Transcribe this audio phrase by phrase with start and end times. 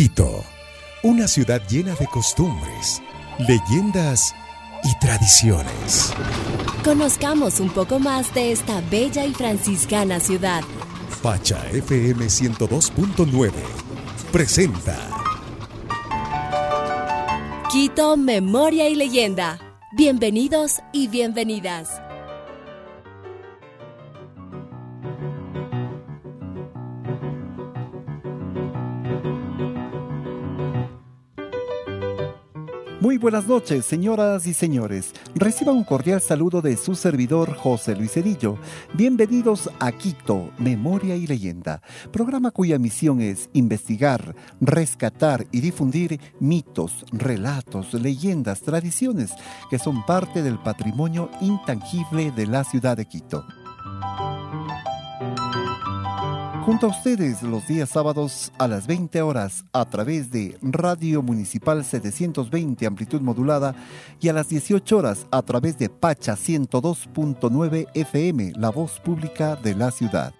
[0.00, 0.42] Quito,
[1.02, 3.02] una ciudad llena de costumbres,
[3.38, 4.34] leyendas
[4.82, 6.14] y tradiciones.
[6.82, 10.62] Conozcamos un poco más de esta bella y franciscana ciudad.
[11.22, 13.52] Pacha FM 102.9
[14.32, 14.96] presenta
[17.70, 19.58] Quito, Memoria y Leyenda.
[19.92, 22.00] Bienvenidos y bienvenidas.
[33.10, 35.12] Muy buenas noches, señoras y señores.
[35.34, 38.56] Reciba un cordial saludo de su servidor José Luis Cedillo.
[38.94, 47.04] Bienvenidos a Quito, Memoria y Leyenda, programa cuya misión es investigar, rescatar y difundir mitos,
[47.10, 49.32] relatos, leyendas, tradiciones
[49.70, 53.44] que son parte del patrimonio intangible de la ciudad de Quito.
[56.70, 61.84] Junto a ustedes los días sábados a las 20 horas a través de Radio Municipal
[61.84, 63.74] 720 amplitud modulada
[64.20, 69.74] y a las 18 horas a través de Pacha 102.9 FM, la voz pública de
[69.74, 70.32] la ciudad.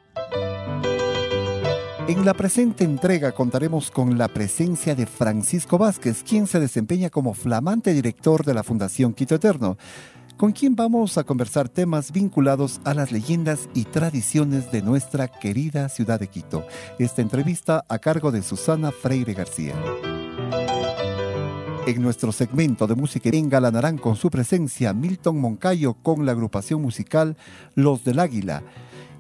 [2.07, 7.35] En la presente entrega contaremos con la presencia de Francisco Vázquez, quien se desempeña como
[7.35, 9.79] flamante director de la Fundación Quito Eterno
[10.41, 15.91] con quien vamos a conversar temas vinculados a las leyendas y tradiciones de nuestra querida
[15.91, 16.65] ciudad de Quito.
[16.99, 19.75] Esta entrevista a cargo de Susana Freire García.
[21.87, 27.37] En nuestro segmento de música engalanarán con su presencia Milton Moncayo con la agrupación musical
[27.75, 28.63] Los del Águila.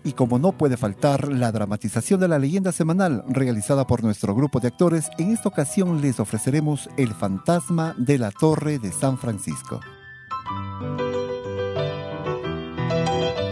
[0.02, 4.58] Y como no puede faltar la dramatización de la leyenda semanal realizada por nuestro grupo
[4.58, 9.80] de actores, en esta ocasión les ofreceremos El fantasma de la Torre de San Francisco.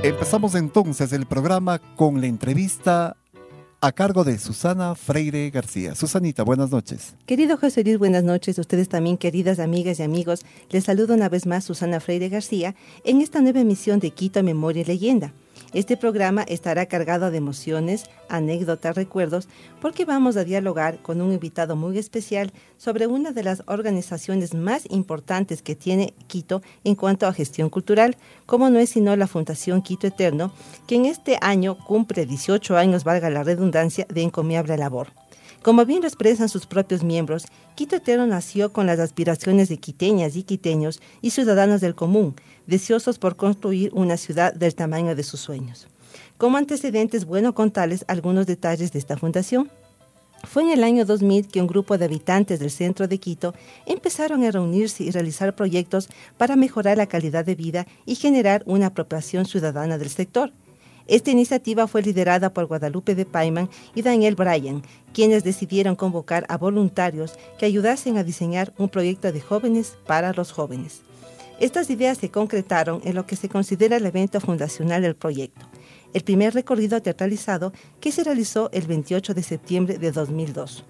[0.05, 3.17] Empezamos entonces el programa con la entrevista
[3.81, 5.97] a cargo de Susana Freire García.
[5.97, 7.17] Susanita, buenas noches.
[7.27, 8.61] Querido José Luis, buenas noches.
[8.61, 10.45] Ustedes también, queridas amigas y amigos.
[10.71, 14.83] Les saludo una vez más Susana Freire García en esta nueva emisión de Quito Memoria
[14.83, 15.33] y Leyenda.
[15.75, 19.49] Este programa estará cargado de emociones, anécdotas, recuerdos,
[19.83, 24.87] porque vamos a dialogar con un invitado muy especial sobre una de las organizaciones más
[24.89, 29.83] importantes que tiene Quito en cuanto a gestión cultural, como no es sino la Fundación
[29.83, 30.53] Quito Eterno,
[30.87, 35.09] que en este año cumple 18 años, valga la redundancia, de encomiable labor.
[35.69, 40.35] Como bien lo expresan sus propios miembros, Quito Eterno nació con las aspiraciones de quiteñas
[40.35, 42.37] y quiteños y ciudadanos del común,
[42.67, 45.87] deseosos por construir una ciudad del tamaño de sus sueños.
[46.39, 49.71] Como antecedentes, bueno contarles algunos detalles de esta fundación.
[50.45, 53.53] Fue en el año 2000 que un grupo de habitantes del centro de Quito
[53.85, 56.09] empezaron a reunirse y realizar proyectos
[56.39, 60.51] para mejorar la calidad de vida y generar una apropiación ciudadana del sector.
[61.09, 64.83] Esta iniciativa fue liderada por Guadalupe de Paiman y Daniel Bryan,
[65.15, 70.53] quienes decidieron convocar a voluntarios que ayudasen a diseñar un proyecto de jóvenes para los
[70.53, 71.01] jóvenes.
[71.61, 75.67] Estas ideas se concretaron en lo que se considera el evento fundacional del proyecto,
[76.13, 80.85] el primer recorrido teatralizado que se realizó el 28 de septiembre de 2002.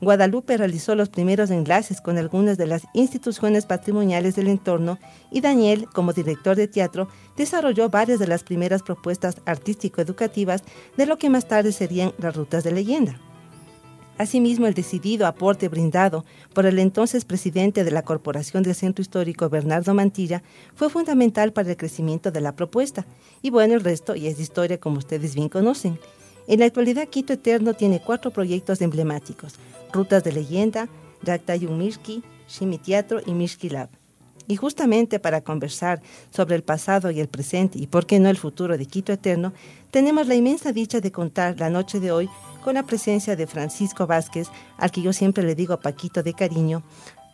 [0.00, 4.98] Guadalupe realizó los primeros enlaces con algunas de las instituciones patrimoniales del entorno
[5.30, 10.62] y Daniel, como director de teatro, desarrolló varias de las primeras propuestas artístico-educativas
[10.96, 13.18] de lo que más tarde serían las rutas de leyenda.
[14.18, 16.24] Asimismo, el decidido aporte brindado
[16.54, 20.42] por el entonces presidente de la Corporación del Centro Histórico, Bernardo Mantilla,
[20.74, 23.06] fue fundamental para el crecimiento de la propuesta.
[23.42, 25.98] Y bueno, el resto ya es historia como ustedes bien conocen.
[26.48, 29.54] En la actualidad, Quito Eterno tiene cuatro proyectos emblemáticos,
[29.92, 30.88] Rutas de Leyenda,
[31.22, 33.88] Raktayun Mirki, Shimi Teatro y Mirki Lab.
[34.46, 38.36] Y justamente para conversar sobre el pasado y el presente y por qué no el
[38.36, 39.52] futuro de Quito Eterno,
[39.90, 42.28] tenemos la inmensa dicha de contar la noche de hoy
[42.62, 46.84] con la presencia de Francisco Vázquez, al que yo siempre le digo Paquito de cariño,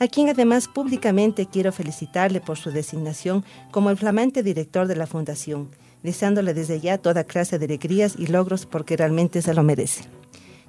[0.00, 5.06] a quien además públicamente quiero felicitarle por su designación como el flamante director de la
[5.06, 5.68] Fundación
[6.02, 10.04] deseándole desde ya toda clase de alegrías y logros porque realmente se lo merece.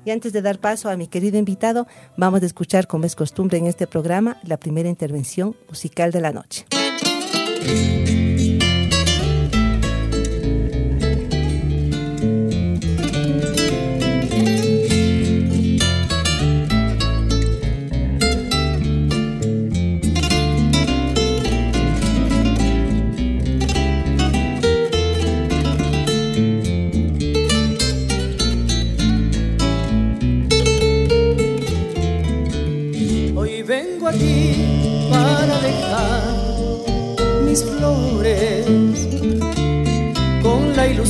[0.05, 3.57] Y antes de dar paso a mi querido invitado, vamos a escuchar, como es costumbre
[3.57, 6.65] en este programa, la primera intervención musical de la noche.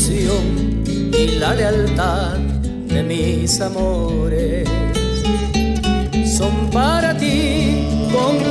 [0.09, 2.37] Y la lealtad
[2.87, 4.67] de mis amores.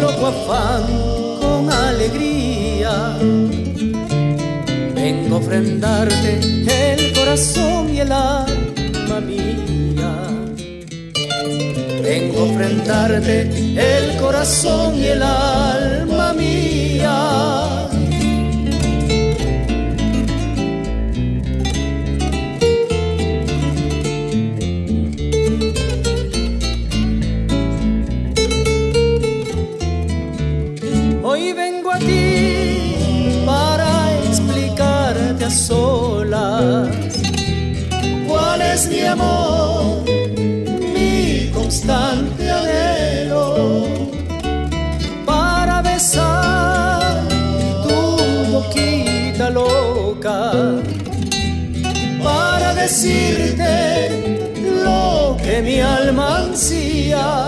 [0.00, 0.82] poco afán,
[1.40, 3.18] con alegría.
[4.94, 10.12] Vengo a ofrendarte el corazón y el alma mía.
[12.02, 13.40] Vengo a ofrendarte
[13.76, 16.61] el corazón y el alma mía.
[38.88, 40.02] Mi amor,
[40.94, 43.86] mi constante anhelo
[45.24, 47.22] para besar
[47.86, 50.52] tu boquita loca,
[52.22, 53.74] para decirte
[54.84, 57.46] lo que mi alma ansía,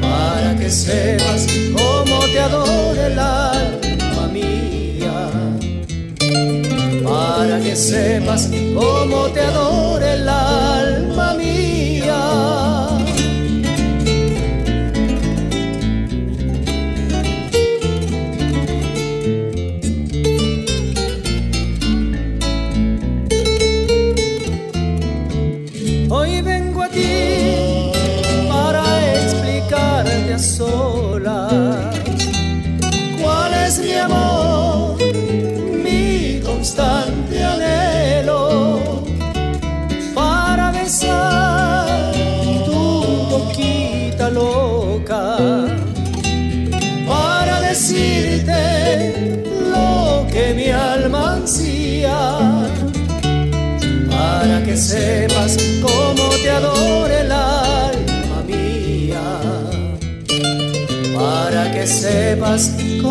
[0.00, 1.46] para que sepas
[1.76, 3.18] cómo te adora el
[7.76, 9.93] sepas cómo te adora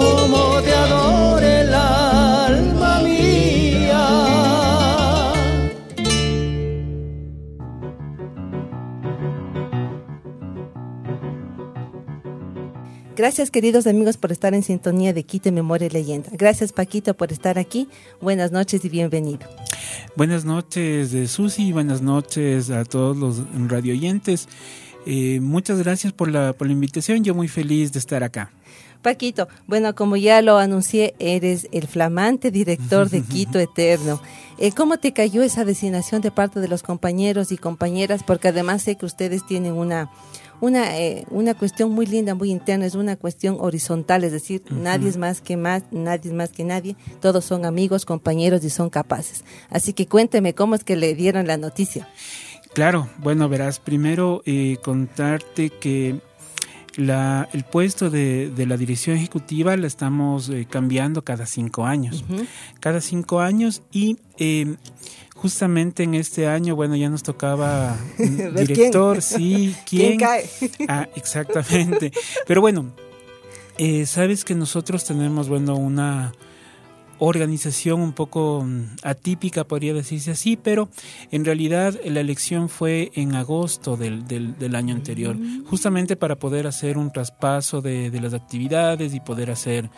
[0.03, 4.03] cómo te adore el alma mía.
[13.15, 16.29] Gracias queridos amigos por estar en sintonía de Quito Memoria y Leyenda.
[16.33, 17.88] Gracias Paquito por estar aquí.
[18.21, 19.47] Buenas noches y bienvenido.
[20.15, 24.47] Buenas noches de Susi, buenas noches a todos los radioyentes.
[25.06, 28.51] Eh, muchas gracias por la, por la invitación, yo muy feliz de estar acá.
[29.03, 34.19] Paquito, bueno, como ya lo anuncié, eres el flamante director de Quito Eterno.
[34.57, 38.23] Eh, ¿Cómo te cayó esa designación de parte de los compañeros y compañeras?
[38.23, 40.09] Porque además sé que ustedes tienen una,
[40.61, 45.09] una, eh, una cuestión muy linda, muy interna, es una cuestión horizontal, es decir, nadie
[45.09, 48.89] es más que más, nadie es más que nadie, todos son amigos, compañeros y son
[48.89, 49.44] capaces.
[49.69, 52.07] Así que cuénteme cómo es que le dieron la noticia.
[52.73, 56.21] Claro, bueno, verás, primero eh, contarte que
[56.95, 62.24] la, el puesto de, de, la dirección ejecutiva la estamos eh, cambiando cada cinco años.
[62.30, 62.48] Uh -huh.
[62.80, 64.75] Cada cinco años y eh,
[65.36, 69.22] justamente en este año, bueno, ya nos tocaba director, quién?
[69.22, 70.18] sí, ¿quién?
[70.18, 70.50] ¿Quién cae?
[70.88, 72.12] Ah, exactamente.
[72.48, 72.92] Pero bueno,
[73.78, 76.34] eh, sabes que nosotros tenemos, bueno, una
[77.25, 80.89] organización un poco mm, atípica, podría decirse así, pero
[81.31, 86.68] en realidad la elección fue en agosto del, del, del año anterior, justamente para poder
[86.68, 89.89] hacer un traspaso de, de las actividades y poder hacer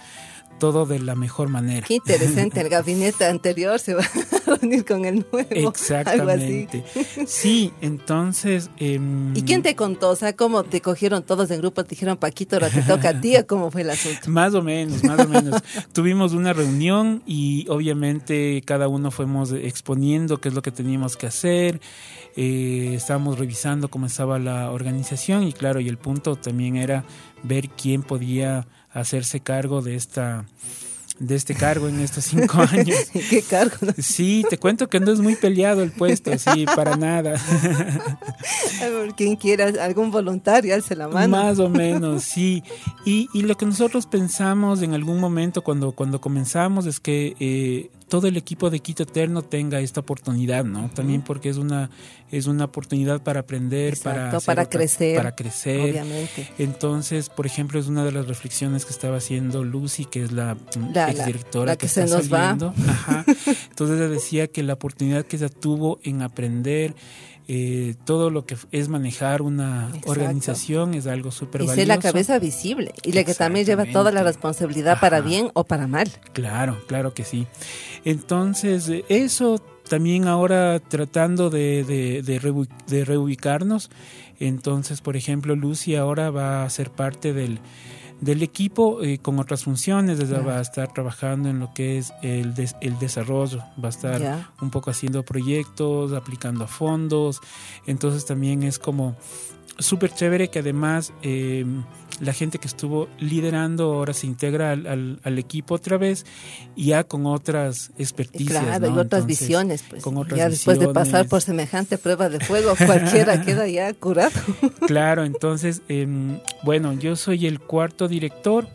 [0.59, 1.85] todo de la mejor manera.
[1.87, 4.03] Qué interesante, el gabinete anterior se va
[4.47, 5.69] a reunir con el nuevo.
[5.69, 6.83] Exactamente.
[7.27, 8.69] Sí, entonces...
[8.77, 8.99] Eh,
[9.33, 10.09] ¿Y quién te contó?
[10.09, 11.83] O sea, ¿cómo te cogieron todos en grupo?
[11.83, 14.29] Te dijeron, Paquito, ahora te toca a ti, ¿o cómo fue el asunto?
[14.29, 15.61] Más o menos, más o menos.
[15.93, 21.27] Tuvimos una reunión y obviamente cada uno fuimos exponiendo qué es lo que teníamos que
[21.27, 21.81] hacer.
[22.35, 27.05] Eh, estábamos revisando cómo estaba la organización y claro, y el punto también era
[27.43, 30.45] ver quién podía hacerse cargo de esta
[31.19, 32.97] de este cargo en estos cinco años.
[33.29, 33.77] ¿Qué cargo?
[33.97, 37.39] Sí, te cuento que no es muy peleado el puesto, sí, para nada.
[39.15, 41.29] Quien quiera, algún voluntario, alce la mano.
[41.29, 42.63] Más o menos, sí.
[43.05, 47.91] Y, y lo que nosotros pensamos en algún momento cuando, cuando comenzamos es que eh,
[48.07, 50.89] todo el equipo de Quito Eterno tenga esta oportunidad, ¿no?
[50.89, 51.89] También porque es una
[52.31, 55.91] es una oportunidad para aprender, Exacto, para para crecer, para crecer.
[55.91, 56.49] Obviamente.
[56.57, 60.57] Entonces, por ejemplo, es una de las reflexiones que estaba haciendo Lucy, que es la,
[60.93, 62.73] la exdirectora la, la que, que, se está nos saliendo.
[62.77, 62.91] va.
[62.91, 63.25] Ajá.
[63.69, 66.95] Entonces ella decía que la oportunidad que ella tuvo en aprender
[67.47, 71.75] eh, todo lo que es manejar una organización es algo súper valioso.
[71.75, 75.51] Y ser la cabeza visible y la que también lleva toda la responsabilidad para bien
[75.53, 76.09] o para mal.
[76.33, 77.47] Claro, claro que sí.
[78.03, 82.21] Entonces, eso también ahora tratando de, de,
[82.87, 83.89] de reubicarnos,
[84.39, 87.59] entonces, por ejemplo, Lucy ahora va a ser parte del
[88.21, 92.53] del equipo eh, con otras funciones, va a estar trabajando en lo que es el,
[92.81, 97.41] el desarrollo, va a estar un poco haciendo proyectos, aplicando a fondos,
[97.85, 99.15] entonces también es como
[99.77, 101.65] súper chévere que además eh,
[102.19, 106.25] la gente que estuvo liderando ahora se integra al, al, equipo otra vez
[106.75, 108.63] ya con otras experticias.
[108.63, 109.83] Claro, y otras visiones.
[109.83, 110.03] Pues,
[110.35, 114.39] ya después de pasar por semejante prueba de fuego, cualquiera queda ya curado.
[114.87, 118.67] claro, entonces, em, bueno, yo soy el cuarto director.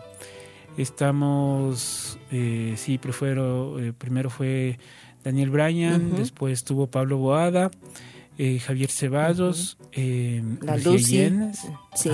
[0.77, 4.79] Estamos, eh, sí, primero, eh, primero fue
[5.25, 7.71] Daniel Bryan, después estuvo Pablo Boada.
[8.43, 11.31] Eh, Javier Ceballos, eh, la Lucy,
[11.95, 12.11] sí.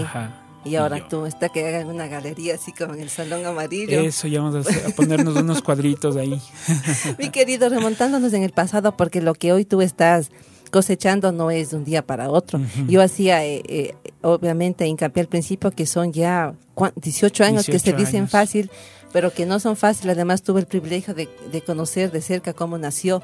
[0.64, 4.00] y ahora tú, está que hagan una galería así como en el Salón Amarillo.
[4.00, 6.42] Eso, ya vamos a, ponernos unos cuadritos ahí.
[7.20, 10.32] Mi querido, remontándonos en el pasado, porque lo que hoy tú estás
[10.72, 12.60] cosechando no es de un día para otro.
[12.88, 16.54] Yo hacía, eh, obviamente, hincapié al principio que son ya
[16.96, 18.68] 18 años que se dicen fácil,
[19.12, 20.16] pero que no son fáciles.
[20.16, 23.22] Además, tuve el privilegio de, de conocer de cerca cómo nació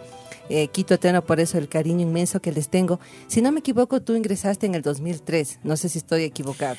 [0.49, 3.01] eh, Quito Eterno, por eso el cariño inmenso que les tengo.
[3.27, 6.77] Si no me equivoco, tú ingresaste en el 2003, no sé si estoy equivocado.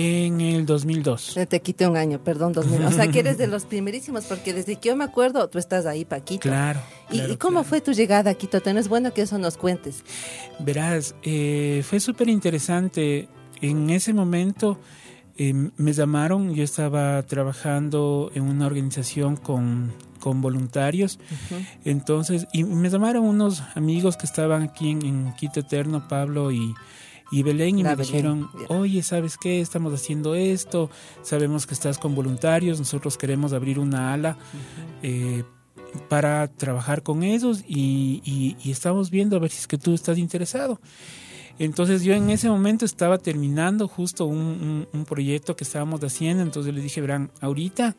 [0.00, 1.38] En el 2002.
[1.48, 2.84] Te quité un año, perdón, 2000.
[2.84, 5.86] O sea, que eres de los primerísimos, porque desde que yo me acuerdo, tú estás
[5.86, 6.42] ahí, Paquito.
[6.42, 6.80] Claro.
[7.10, 8.58] ¿Y, cómo fue tu llegada a Quito?
[8.58, 10.04] Es bueno que eso nos cuentes.
[10.60, 13.28] Verás, eh, fue súper interesante.
[13.60, 14.78] En ese momento
[15.38, 21.18] eh, me llamaron, yo estaba trabajando en una organización con con voluntarios.
[21.84, 26.74] Entonces, y me llamaron unos amigos que estaban aquí en, Quito Eterno, Pablo y,
[27.30, 29.60] y Belén, y me dijeron, oye, ¿sabes qué?
[29.60, 30.90] Estamos haciendo esto,
[31.22, 34.36] sabemos que estás con voluntarios, nosotros queremos abrir una ala
[35.02, 35.44] eh,
[36.08, 40.18] para trabajar con ellos y, y, estamos viendo a ver si es que tú estás
[40.18, 40.80] interesado.
[41.58, 46.42] Entonces yo en ese momento estaba terminando justo un, un, un proyecto que estábamos haciendo,
[46.42, 47.96] entonces les dije, verán, ahorita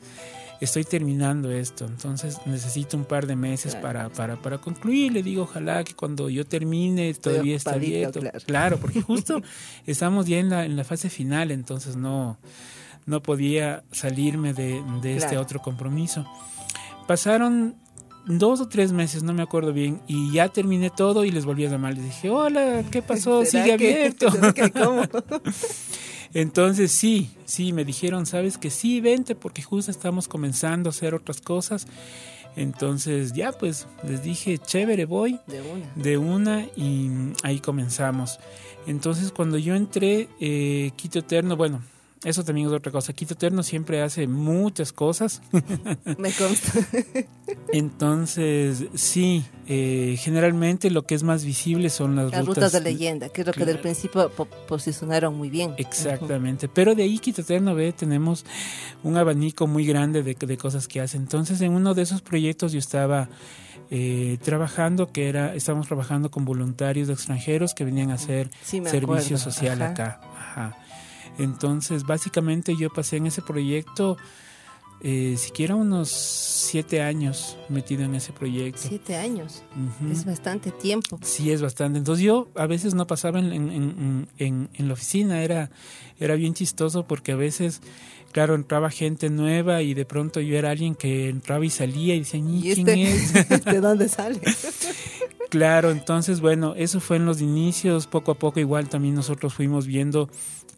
[0.59, 5.13] estoy terminando esto, entonces necesito un par de meses para, para, para concluir.
[5.13, 8.19] Le digo, ojalá que cuando yo termine todavía esté abierto.
[8.45, 8.77] Claro.
[8.77, 9.41] porque justo
[9.85, 12.37] estamos ya en la, en la fase final, entonces no,
[13.05, 16.25] no podía salirme de, de este otro compromiso.
[17.07, 17.75] Pasaron
[18.37, 21.65] dos o tres meses, no me acuerdo bien, y ya terminé todo y les volví
[21.65, 21.95] a llamar.
[21.95, 23.43] Les dije, hola, ¿qué pasó?
[23.43, 24.27] Sigue abierto.
[24.73, 25.01] ¿Cómo?
[26.33, 31.15] Entonces sí, sí, me dijeron, sabes que sí, vente porque justo estamos comenzando a hacer
[31.15, 31.87] otras cosas.
[32.55, 35.39] Entonces ya pues les dije, chévere, voy.
[35.47, 35.91] De una.
[35.95, 37.09] De una y
[37.41, 38.39] ahí comenzamos.
[38.85, 41.81] Entonces cuando yo entré, eh, Quito Eterno, bueno,
[42.23, 43.13] eso también es otra cosa.
[43.13, 45.41] Quito Eterno siempre hace muchas cosas.
[46.17, 46.73] Me consta.
[47.73, 53.29] Entonces, sí, eh, generalmente lo que es más visible son las, las rutas, de leyenda,
[53.29, 54.31] que es lo que del principio
[54.67, 55.75] posicionaron muy bien.
[55.77, 56.67] Exactamente.
[56.67, 58.45] Pero de ahí Quito Eterno ve, tenemos
[59.03, 61.15] un abanico muy grande de, de cosas que hace.
[61.15, 63.29] Entonces, en uno de esos proyectos yo estaba
[63.91, 69.81] eh, trabajando, que era, estábamos trabajando con voluntarios extranjeros que venían a hacer servicio social
[69.81, 70.19] acá.
[70.37, 70.77] Ajá.
[71.39, 74.17] Entonces, básicamente yo pasé en ese proyecto
[75.01, 78.81] eh, siquiera unos siete años metido en ese proyecto.
[78.83, 79.63] Siete años,
[80.11, 81.17] es bastante tiempo.
[81.21, 81.99] Sí, es bastante.
[81.99, 85.71] Entonces yo a veces no pasaba en, en, en, en, la oficina, era,
[86.19, 87.81] era bien chistoso porque a veces,
[88.33, 92.19] claro, entraba gente nueva y de pronto yo era alguien que entraba y salía y
[92.19, 93.65] decía, ¿Y quién este, es?
[93.65, 94.41] ¿De dónde sale?
[95.49, 99.87] claro, entonces bueno, eso fue en los inicios, poco a poco igual también nosotros fuimos
[99.87, 100.29] viendo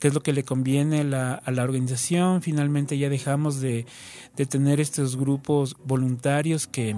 [0.01, 2.41] qué es lo que le conviene a la, a la organización.
[2.41, 3.85] Finalmente ya dejamos de,
[4.35, 6.95] de, tener estos grupos voluntarios que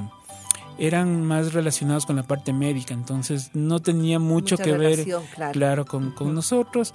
[0.79, 5.05] eran más relacionados con la parte médica, entonces no tenía mucho que ver,
[5.51, 6.93] claro, con, con nosotros.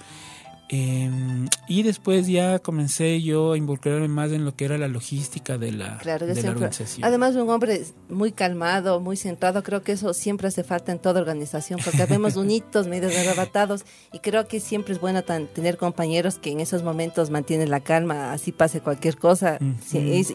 [0.71, 5.57] Em, y después ya comencé yo a involucrarme más en lo que era la logística
[5.57, 7.03] de la, de la organización.
[7.03, 11.21] Además, un hombre muy calmado, muy centrado, creo que eso siempre hace falta en toda
[11.21, 13.83] organización, porque vemos unitos, medios arrebatados,
[14.13, 18.31] y creo que siempre es bueno tener compañeros que en esos momentos mantienen la calma,
[18.31, 19.57] así pase cualquier cosa.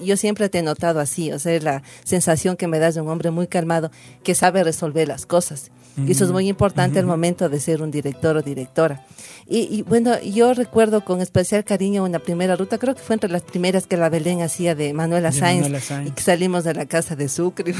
[0.03, 3.09] yo siempre te he notado así, o sea, la sensación que me das de un
[3.09, 3.93] hombre muy calmado
[4.25, 5.71] que sabe resolver las cosas.
[5.97, 9.07] Y eso es muy importante al momento de ser un director o directora.
[9.47, 13.31] Y, y bueno, yo recuerdo con especial cariño una primera ruta, creo que fue entre
[13.31, 15.69] las primeras que la Belén hacía de Manuela Sainz,
[16.07, 17.75] y que salimos de la casa de Sucre.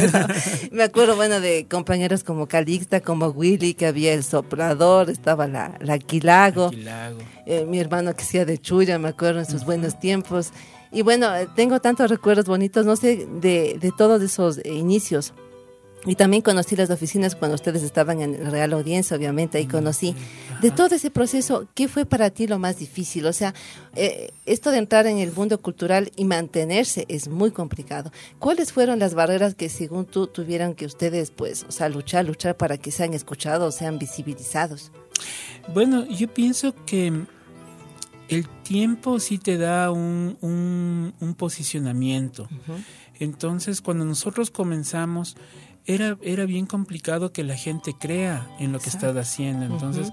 [0.72, 5.76] me acuerdo, bueno, de compañeros como Calixta, como Willy, que había el soplador, estaba la,
[5.80, 6.70] la Quilago,
[7.46, 10.52] eh, mi hermano que hacía de Chuya, me acuerdo en sus buenos tiempos.
[10.90, 15.32] Y bueno, tengo tantos recuerdos bonitos, no sé, de, de todos esos inicios.
[16.04, 20.16] Y también conocí las oficinas cuando ustedes estaban en Real Audiencia, obviamente, ahí conocí.
[20.60, 23.24] De todo ese proceso, ¿qué fue para ti lo más difícil?
[23.26, 23.54] O sea,
[23.94, 28.10] eh, esto de entrar en el mundo cultural y mantenerse es muy complicado.
[28.40, 32.56] ¿Cuáles fueron las barreras que según tú tuvieran que ustedes, pues, o sea, luchar, luchar
[32.56, 34.90] para que sean escuchados, sean visibilizados?
[35.72, 37.12] Bueno, yo pienso que
[38.28, 42.48] el tiempo sí te da un, un, posicionamiento.
[43.20, 45.36] Entonces, cuando nosotros comenzamos
[45.86, 49.66] era, era bien complicado que la gente crea en lo que estás haciendo.
[49.66, 50.12] Entonces,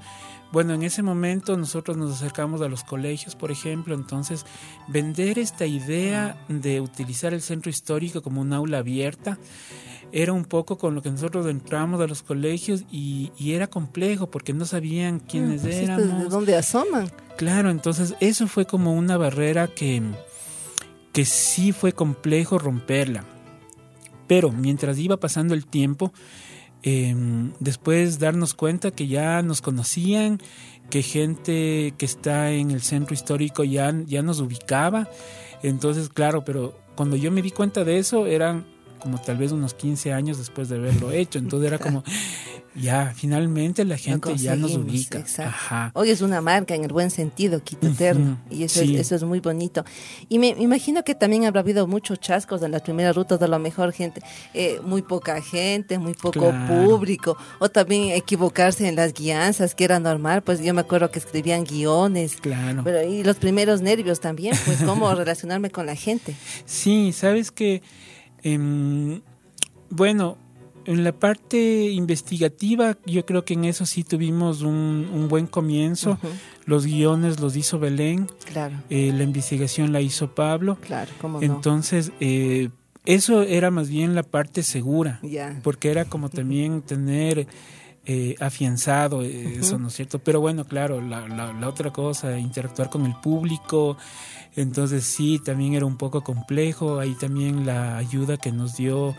[0.52, 4.46] bueno, en ese momento nosotros nos acercamos a los colegios, por ejemplo, entonces
[4.88, 9.38] vender esta idea de utilizar el centro histórico como un aula abierta
[10.12, 14.54] era un poco con lo que nosotros entramos a los colegios y, era complejo porque
[14.54, 16.24] no sabían mm, quiénes pues éramos.
[16.24, 17.12] ¿De dónde asoman?
[17.38, 20.02] Claro, entonces eso fue como una barrera que,
[21.14, 23.24] que sí fue complejo romperla.
[24.30, 26.14] Pero mientras iba pasando el tiempo,
[26.84, 30.40] em, después darnos cuenta que ya nos conocían,
[30.92, 35.10] que gente que está en el centro histórico ya, ya nos ubicaba.
[35.64, 38.68] Entonces, claro, pero cuando yo me di cuenta de eso, eran
[39.00, 41.40] como tal vez unos 15 años después de haberlo hecho.
[41.40, 42.04] Entonces era como,
[42.76, 45.24] ya, finalmente la gente ya nos ubica.
[45.94, 49.24] Hoy es una marca en el buen sentido, Quito Eterno, y eso, es, eso es
[49.24, 49.84] muy bonito.
[50.28, 53.60] Y me, imagino que también habrá habido muchos chascos en las primeras rutas, de lo
[53.60, 54.22] mejor gente,
[54.54, 60.00] eh, muy poca gente, muy poco público, o también equivocarse en las guianzas, que era
[60.00, 62.38] normal, pues yo me acuerdo que escribían guiones.
[62.38, 62.82] Claro.
[62.84, 66.36] Pero, y los primeros nervios también, pues cómo relacionarme con la gente.
[66.66, 67.82] Sí, sabes que
[68.44, 69.22] Em,
[69.90, 70.38] bueno,
[70.86, 76.18] en la parte investigativa, yo creo que en eso sí tuvimos un, buen comienzo.
[76.66, 78.28] Los guiones los hizo Belén.
[78.46, 78.76] Claro.
[78.90, 80.78] Eh, la investigación la hizo Pablo.
[80.82, 82.70] Claro, ¿cómo Entonces, eh,
[83.06, 85.20] eso era más bien la parte segura.
[85.64, 87.48] Porque era como también tener
[88.12, 90.18] eh, afianzado eso, ¿no es cierto?
[90.18, 93.98] Pero bueno, claro, la, la, otra cosa, interactuar con el público,
[94.56, 99.16] entonces sí, también era un poco complejo, ahí también la ayuda que nos dio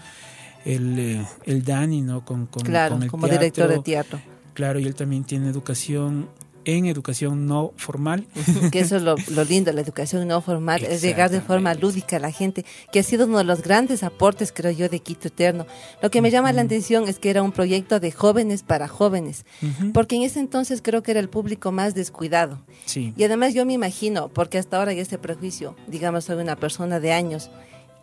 [0.65, 2.25] el, eh, el Dani, ¿no?
[2.25, 4.21] Con, con, claro, como director de teatro.
[4.55, 6.29] Claro, y él también tiene educación
[6.77, 8.27] en educación no formal.
[8.71, 12.21] Que eso es lo, lindo, la educación no formal, es llegar de forma lúdica a
[12.21, 15.67] la gente, que ha sido uno de los grandes aportes, creo yo, de Quito Eterno.
[16.03, 19.45] Lo que me llama la atención es que era un proyecto de jóvenes para jóvenes,
[19.93, 22.61] porque en ese entonces creo que era el público más descuidado.
[22.85, 23.13] Sí.
[23.17, 27.01] Y además yo me imagino, porque hasta ahora hay este prejuicio, digamos, soy una persona
[27.01, 27.51] de años,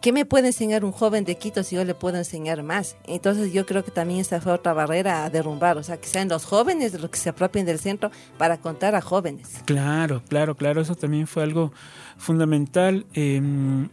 [0.02, 2.96] ¿Qué me puede enseñar un joven de Quito si yo le puedo enseñar más?
[3.06, 6.30] Entonces yo creo que también esta fue otra barrera a derrumbar, o sea, que sean
[6.30, 9.62] los jóvenes los que se apropien del centro para contar a jóvenes.
[9.66, 11.72] Claro, claro, claro, eso también fue algo
[12.18, 13.08] fundamental.
[13.14, 13.90] Em,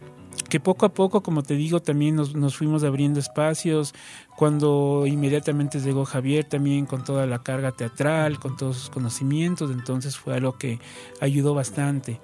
[0.47, 3.95] que poco a poco, como te digo, también nos, nos, fuimos abriendo espacios.
[4.37, 10.17] Cuando inmediatamente llegó Javier, también con toda la carga teatral, con todos sus conocimientos, entonces
[10.17, 10.79] fue algo que
[11.19, 12.19] ayudó bastante.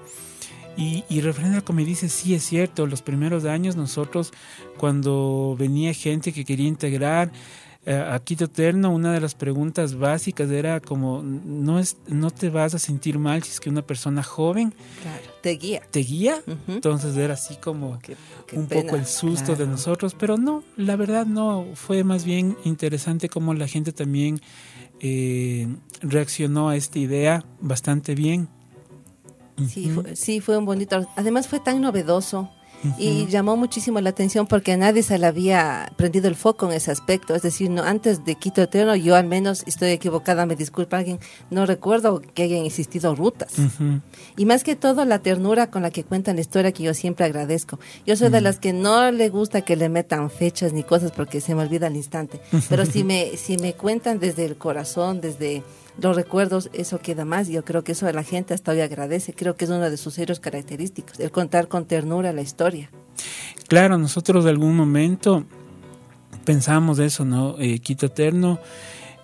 [0.78, 4.32] Y, y referente a como me dice, sí es cierto, los primeros años nosotros
[4.78, 7.32] cuando venía gente que quería integrar
[7.84, 12.52] eh, a Quito Eterno, una de las preguntas básicas era como, no, es, no te
[12.52, 14.72] vas a sentir mal si es que una persona joven
[15.42, 15.82] te guía.
[15.90, 18.00] Te guía, entonces era así como
[18.54, 23.30] un poco el susto de nosotros, pero no, la verdad no, fue más bien interesante
[23.30, 24.40] como la gente también
[25.00, 25.68] eh,
[26.02, 28.48] reaccionó a esta idea bastante bien.
[29.70, 31.08] Sí, fue, sí, fue un bonito.
[31.16, 32.50] Además fue tan novedoso
[32.98, 36.74] y llamó muchísimo la atención porque a nadie se le había prendido el foco en
[36.74, 37.36] ese aspecto.
[37.36, 41.20] Es decir, no antes de Quito Eterno, yo al menos estoy equivocada, me disculpa alguien,
[41.50, 43.54] no recuerdo que hayan existido rutas.
[44.38, 47.26] Y más que todo la ternura con la que cuentan la historia que yo siempre
[47.26, 47.80] agradezco.
[48.06, 51.42] Yo soy de las que no le gusta que le metan fechas ni cosas porque
[51.42, 52.42] se me olvida al instante.
[52.70, 55.64] Pero si me, si me cuentan desde el corazón, desde
[56.00, 57.48] los recuerdos, eso queda más.
[57.48, 59.34] Yo creo que eso a la gente hasta hoy agradece.
[59.34, 62.90] Creo que es una de sus serios característicos, el contar con ternura la historia.
[63.68, 65.46] Claro, nosotros de algún momento
[66.46, 67.56] pensamos eso, ¿no?
[67.60, 68.60] Eh, Quito Eterno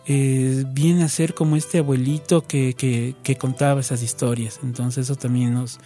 [0.05, 4.59] eh, viene a ser como este abuelito que, que, contaba esas historias.
[4.63, 5.79] Entonces eso también nos,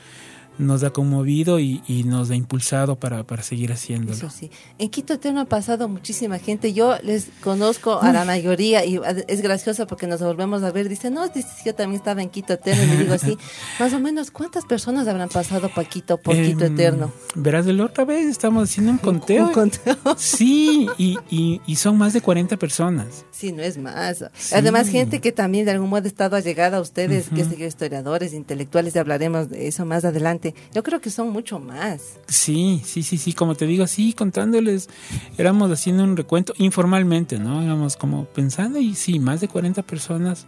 [0.62, 4.13] nos ha conmovido y, nos ha impulsado para, para seguir haciéndolo.
[4.13, 4.50] Eso sí.
[4.78, 6.74] En Quito Eterno ha pasado muchísima gente.
[6.74, 10.89] Yo les conozco a la mayoría y es gracioso porque nos volvemos a ver.
[10.89, 11.26] Dice, no,
[11.65, 12.84] yo también estaba en Quito Eterno.
[12.84, 13.38] Y le digo así,
[13.80, 17.12] más o menos, ¿cuántas personas habrán pasado por Quito, por Quito em, Eterno?
[17.36, 19.47] Verás, de la otra vez estamos haciendo un conteo.
[19.47, 19.97] ¿Un conteo?
[20.17, 21.17] Sí, y,
[21.65, 23.26] y, son más de 40 personas.
[23.32, 24.24] Sí, no es más.
[24.52, 28.34] Además, gente que también de algún modo ha estado allegada a ustedes, que son historiadores,
[28.34, 30.50] intelectuales, y hablaremos de eso más adelante.
[30.73, 32.19] Yo creo que son mucho más.
[32.27, 34.89] Sí, sí, sí, sí, como te digo, sí, contándoles,
[35.37, 37.61] éramos haciendo un recuento informalmente, ¿no?
[37.61, 40.47] Éramos como pensando y sí, más de 40 personas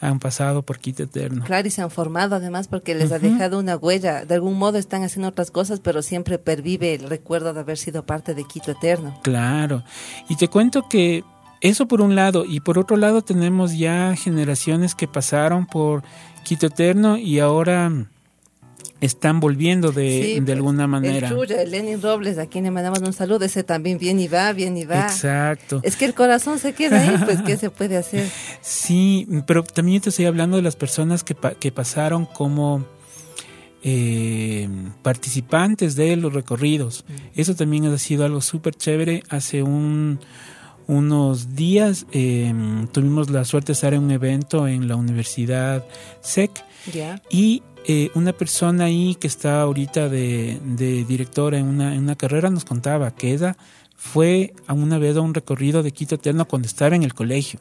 [0.00, 1.44] han pasado por Quito Eterno.
[1.44, 4.24] Claro, y se han formado además porque les ha dejado una huella.
[4.24, 8.04] De algún modo están haciendo otras cosas, pero siempre pervive el recuerdo de haber sido
[8.04, 9.18] parte de Quito Eterno.
[9.22, 9.82] Claro.
[10.28, 11.24] Y te cuento que
[11.60, 16.02] eso por un lado, y por otro lado tenemos ya generaciones que pasaron por
[16.44, 17.90] Quito Eterno y ahora
[19.00, 21.28] están volviendo de, de pues, alguna manera.
[21.28, 24.28] El Chuya, el Lenin Robles, a quien le mandamos un saludo, ese también bien y
[24.28, 25.02] va, bien y va.
[25.02, 25.80] Exacto.
[25.82, 28.28] Es que el corazón se queda ahí, pues ¿qué se puede hacer?
[28.62, 32.84] Sí, pero también te estoy hablando de las personas que, que pasaron como
[33.82, 34.68] eh,
[35.02, 37.04] participantes de los recorridos.
[37.06, 37.40] Mm.
[37.40, 39.22] Eso también ha sido algo súper chévere.
[39.28, 40.20] Hace un,
[40.86, 45.84] unos días em, tuvimos la suerte de estar en un evento en la Universidad
[46.22, 46.50] SEC
[47.30, 50.58] y eh, una persona ahí que está ahorita de,
[51.06, 53.56] directora en una, en una, carrera nos contaba que ella
[53.96, 57.60] fue a una vez a un recorrido de Quito Eterno cuando estaba en el colegio.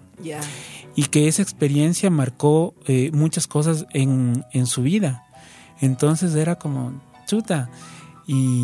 [0.96, 5.26] Y que esa experiencia marcó eh, muchas cosas en, en su vida.
[5.82, 7.70] Entonces era como, chuta.
[8.28, 8.64] Y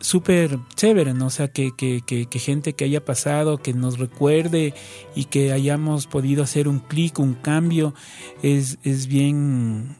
[0.00, 1.26] súper chévere, ¿no?
[1.26, 4.74] O sea, que, que, que, que, gente que haya pasado, que nos recuerde
[5.14, 7.94] y que hayamos podido hacer un clic, un cambio,
[8.42, 9.96] es, es bien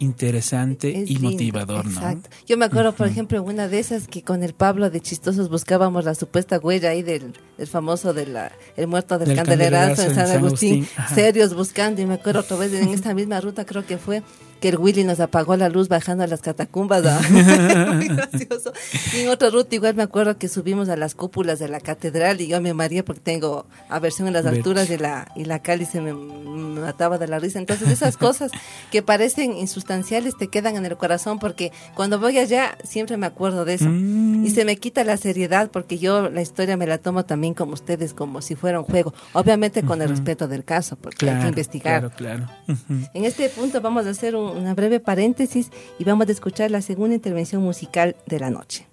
[0.00, 1.90] interesante y motivador, ¿no?
[1.90, 2.30] Exacto.
[2.46, 6.06] Yo me acuerdo, por ejemplo, una de esas que con el Pablo de Chistosos buscábamos
[6.06, 7.34] la supuesta huella ahí del,
[7.66, 12.40] famoso de la, el muerto del, candelerazo, en San Agustín, serios buscando, y me acuerdo
[12.40, 14.22] otra vez en esta misma ruta creo que fue
[14.60, 17.02] que el Willy nos apagó la luz bajando a las catacumbas.
[17.30, 18.72] Muy gracioso.
[19.14, 22.40] Y en otra ruta igual me acuerdo que subimos a las cúpulas de la catedral
[22.40, 25.86] y yo me maría porque tengo aversión en las alturas y la, y la cali
[25.86, 27.58] se me mataba de la risa.
[27.58, 28.52] Entonces esas cosas
[28.90, 33.64] que parecen insustanciales te quedan en el corazón porque cuando voy allá siempre me acuerdo
[33.64, 33.88] de eso.
[33.88, 34.44] Mm.
[34.44, 37.72] Y se me quita la seriedad porque yo la historia me la tomo también como
[37.72, 39.14] ustedes, como si fuera un juego.
[39.32, 42.10] Obviamente con el respeto del caso porque hay que investigar.
[42.10, 42.86] Claro, claro.
[43.14, 46.82] En este punto vamos a hacer un una breve paréntesis y vamos a escuchar la
[46.82, 48.86] segunda intervención musical de la noche.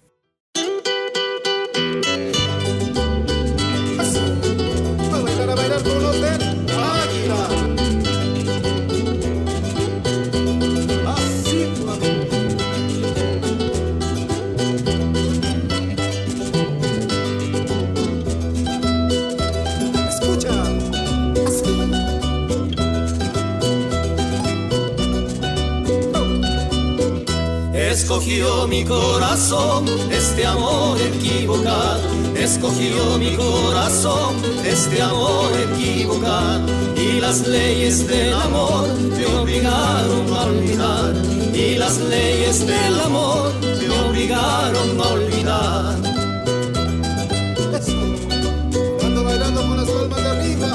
[28.00, 32.00] Escogió mi corazón este amor equivocado.
[32.38, 36.68] Escogió mi corazón este amor equivocado.
[36.96, 41.16] Y las leyes del amor te obligaron a olvidar.
[41.56, 45.98] Y las leyes del amor te obligaron a olvidar.
[49.26, 50.70] Bailando con las palmas de arriba.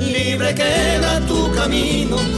[0.00, 1.13] Libre queda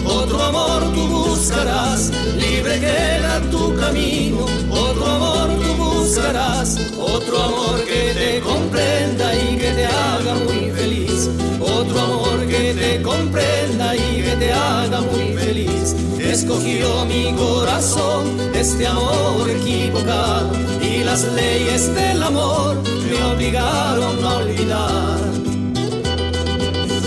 [0.04, 8.14] otro amor tú buscarás, libre queda tu camino, otro amor tú buscarás, otro amor que
[8.14, 11.28] te comprenda y que te haga muy feliz,
[11.60, 15.96] otro amor que te comprenda y que te haga muy feliz.
[16.20, 25.18] Escogió mi corazón este amor equivocado y las leyes del amor me obligaron a olvidar.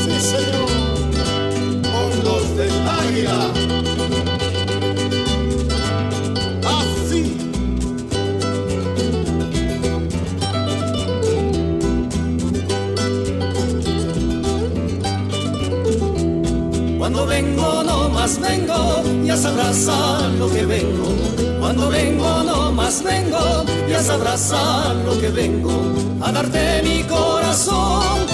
[0.03, 0.78] Sí, Señor
[3.19, 3.51] águila.
[6.63, 7.37] Así.
[16.97, 21.15] Cuando vengo, no más vengo, ya sabrás a lo que vengo.
[21.59, 25.71] Cuando vengo, no más vengo, ya sabrás a lo que vengo.
[26.21, 28.28] A darte mi corazón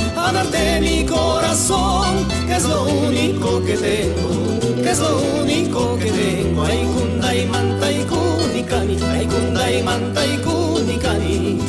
[0.82, 6.64] mi corazón, que es lo único que tengo, que es lo único que tengo.
[6.64, 11.60] Ay, kunda y manta y kunikani, ay, kunda y manta y kunikani.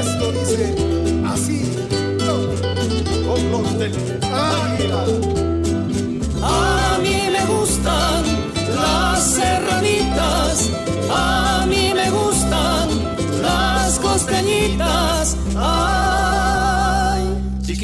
[0.00, 0.74] Esto dice
[1.26, 1.62] así,
[3.26, 4.21] con los del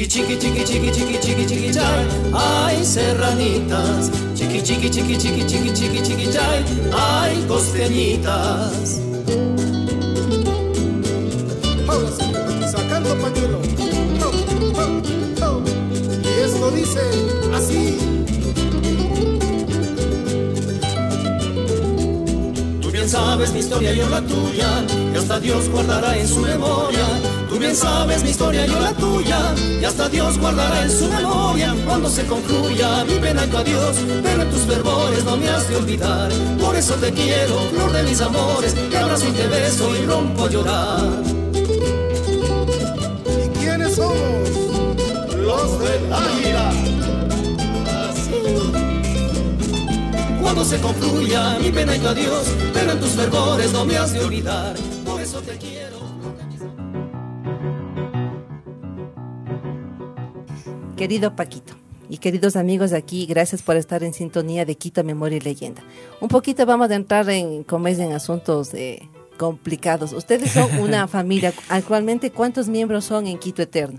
[0.09, 2.07] Chiqui, chiqui, chiqui, chiqui, chiqui, chiqui, chay.
[2.33, 4.09] Ay, serranitas.
[4.35, 6.63] Chiqui, chiqui, chiqui, chiqui, chiqui, chiqui, chiqui, chay.
[6.91, 9.01] Ay, costeñitas.
[12.71, 13.59] Sacando pañuelo.
[16.23, 17.01] Y esto dice
[17.53, 17.99] así.
[23.07, 27.28] sabes mi historia, yo la tuya, y hasta Dios guardará en su memoria.
[27.59, 31.75] Tú bien sabes mi historia, yo la tuya, y hasta Dios guardará en su memoria.
[31.85, 35.67] Cuando se concluya mi pena y tu adiós, pero en tus fervores no me has
[35.67, 36.31] de olvidar.
[36.57, 40.45] Por eso te quiero, flor de mis amores, te abrazo y te beso y rompo
[40.45, 41.09] a llorar.
[43.43, 45.35] ¿Y quiénes somos?
[45.35, 46.71] Los del Águila.
[50.41, 54.13] cuando se concluya mi pena y tu adiós, pero en tus fervores no me has
[54.13, 54.75] de olvidar,
[60.99, 61.75] Querido Paquito.
[62.09, 65.81] Y queridos amigos de aquí, gracias por estar en sintonía de Quito Memoria y Leyenda.
[66.19, 69.07] Un poquito vamos a entrar en, como en asuntos eh,
[69.37, 70.11] complicados.
[70.11, 71.53] Ustedes son una familia.
[71.69, 73.97] Actualmente, ¿cuántos miembros son en Quito Eterno?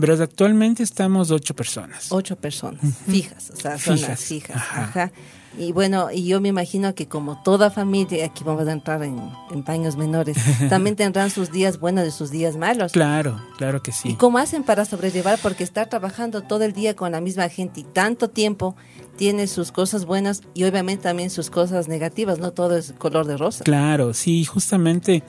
[0.00, 2.10] Pero actualmente estamos ocho personas.
[2.10, 4.56] Ocho personas, fijas, o sea, son las fijas.
[4.56, 5.12] Ajá.
[5.58, 9.20] Y bueno, y yo me imagino que como toda familia, aquí vamos a entrar en,
[9.64, 10.38] paños menores,
[10.70, 12.92] también tendrán sus días buenos y sus días malos.
[12.92, 14.10] Claro, claro que sí.
[14.10, 15.38] ¿Y cómo hacen para sobrellevar?
[15.42, 18.76] Porque estar trabajando todo el día con la misma gente y tanto tiempo
[19.16, 23.36] tiene sus cosas buenas y obviamente también sus cosas negativas, no todo es color de
[23.36, 23.62] rosa.
[23.62, 25.22] Claro, sí, justamente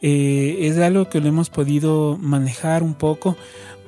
[0.00, 3.36] eh, es algo que lo hemos podido manejar un poco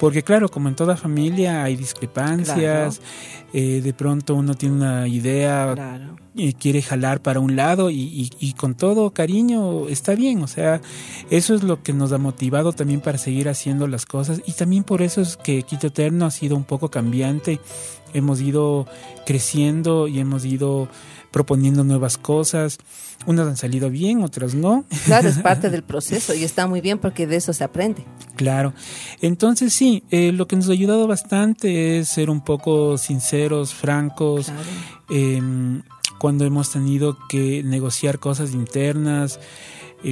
[0.02, 3.00] porque claro, como en toda familia hay discrepancias,
[3.52, 5.76] eh, de pronto uno tiene una idea,
[6.34, 10.48] y eh, quiere jalar para un lado y, y, con todo cariño está bien, o
[10.48, 10.80] sea,
[11.30, 14.42] eso es lo que nos ha motivado también para seguir haciendo las cosas.
[14.44, 17.60] Y también por eso es que Quito Eterno ha sido un poco cambiante,
[18.12, 18.88] hemos ido
[19.24, 20.88] creciendo y hemos ido
[21.30, 22.78] proponiendo nuevas cosas.
[23.26, 24.84] Unas han salido bien, otras no.
[25.04, 28.04] Claro, es parte del proceso y está muy bien porque de eso se aprende.
[28.36, 28.74] Claro.
[29.20, 34.52] Entonces sí, eh, lo que nos ha ayudado bastante es ser un poco sinceros, francos.
[35.10, 35.82] Em,
[36.18, 39.40] cuando hemos tenido que negociar cosas internas,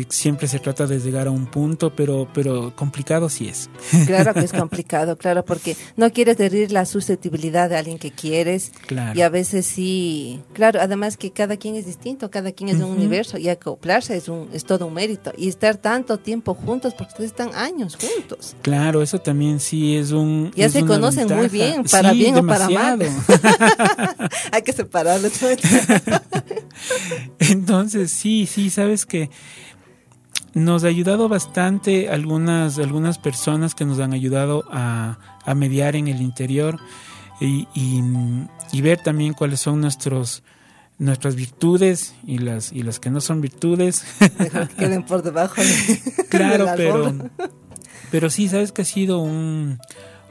[0.09, 3.69] siempre se trata de llegar a un punto, pero, pero complicado sí es.
[4.07, 8.73] Claro que es complicado, claro, porque no quieres herir la susceptibilidad de alguien que quieres.
[8.87, 9.19] Claro.
[9.19, 12.91] Y a veces sí, claro, además que cada quien es distinto, cada quien es un
[12.91, 15.33] universo y acoplarse es, un, es todo un mérito.
[15.37, 18.57] Y estar tanto tiempo juntos, porque ustedes están años juntos.
[18.63, 20.51] Claro, eso también sí es un...
[20.57, 23.01] Ya se conocen muy bien, para bien o para mal.
[24.53, 25.33] Hay que separarlos.
[27.39, 29.31] Entonces, sí, sí, sabes que
[30.55, 36.09] nos ha ayudado bastante algunas, algunas personas que nos han ayudado a, a mediar en
[36.09, 36.79] el interior
[37.41, 40.43] y, y, ver también cuáles son nuestros
[40.99, 44.05] nuestras virtudes y las y las que no son virtudes.
[44.79, 45.55] Queden por debajo
[46.29, 47.15] claro pero
[48.11, 49.79] pero sí sabes que ha sido un,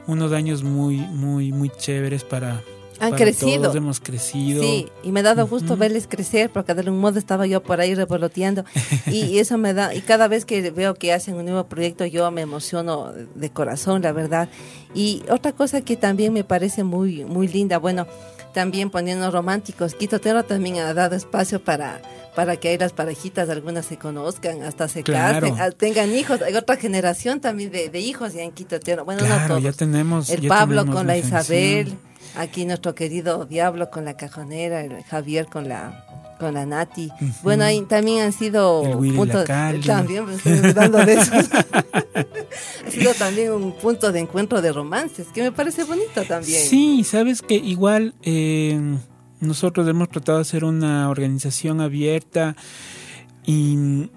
[0.06, 2.62] unos años muy muy muy chéveres para
[3.00, 3.72] han crecido.
[3.74, 4.62] hemos crecido.
[4.62, 7.80] Sí, y me ha dado gusto verles crecer, porque de algún modo estaba yo por
[7.80, 8.64] ahí revoloteando.
[9.06, 12.30] y, eso me da, y cada vez que veo que hacen un nuevo proyecto, yo
[12.30, 14.48] me emociono de corazón, la verdad.
[14.94, 18.06] Y otra cosa que también me parece muy, muy linda, bueno,
[18.52, 22.00] también poniendo románticos, Quito Tero también ha dado espacio para
[22.34, 26.40] para que ahí las parejitas algunas se conozcan, hasta se casen, ah, tengan hijos.
[26.42, 29.04] Hay otra generación también de, hijos ya en Quito Tero.
[29.04, 29.62] Bueno, no todos.
[29.62, 30.30] ya tenemos.
[30.30, 31.96] El Pablo con la Isabel.
[32.36, 36.06] Aquí nuestro querido Diablo con la cajonera, el Javier con la
[36.40, 37.10] con la Nati.
[37.42, 38.82] Bueno, ahí también han sido
[39.14, 41.32] puntos también estoy de eso.
[42.86, 46.62] ha sido también un punto de encuentro de romances, que me parece bonito también.
[46.64, 48.80] Sí, sabes que igual eh,
[49.40, 52.56] nosotros hemos tratado de hacer una organización abierta
[53.44, 54.08] y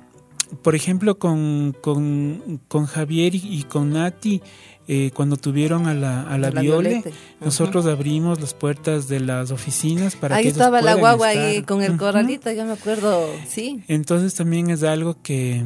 [0.61, 4.41] por ejemplo con, con, con Javier y con Nati
[4.87, 7.03] eh, cuando tuvieron a la, a la, Viole,
[7.39, 11.81] nosotros abrimos las puertas de las oficinas para ahí que estaba la guagua ahí con
[11.81, 13.81] el corralito, yo me acuerdo, sí.
[13.87, 15.63] Entonces también es algo que,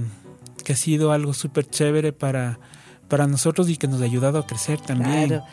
[0.64, 2.60] que ha sido algo súper chévere para,
[3.08, 5.30] para nosotros y que nos ha ayudado a crecer también.
[5.30, 5.44] Claro.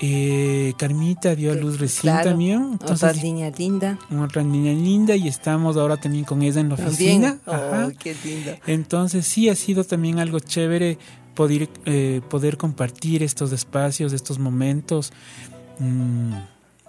[0.00, 2.70] Eh, Carmita dio a luz recién también.
[2.72, 3.98] Entonces, otra niña linda.
[4.20, 7.38] Otra niña linda y estamos ahora también con ella en la oficina.
[7.46, 8.58] Oh, qué linda.
[8.66, 10.98] Entonces sí ha sido también algo chévere
[11.34, 15.12] poder, eh, poder compartir estos espacios, estos momentos.
[15.78, 16.34] Mm,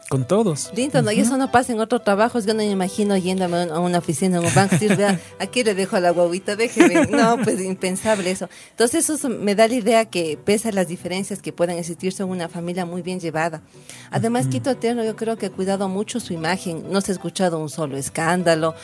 [0.09, 0.71] con todos.
[0.75, 1.11] Lindo, ¿no?
[1.11, 2.45] Y eso no pasa en otros trabajos.
[2.45, 5.73] Yo no me imagino yéndome a una oficina, en un banco, decir, vea, aquí le
[5.73, 7.07] dejo a la guaguita, déjeme.
[7.07, 8.47] No, pues impensable eso.
[8.71, 12.29] Entonces eso me da la idea que pese a las diferencias que puedan existir, son
[12.29, 13.63] una familia muy bien llevada.
[14.11, 16.85] Además, Quito Eterno yo creo que ha cuidado mucho su imagen.
[16.91, 18.75] No se ha escuchado un solo escándalo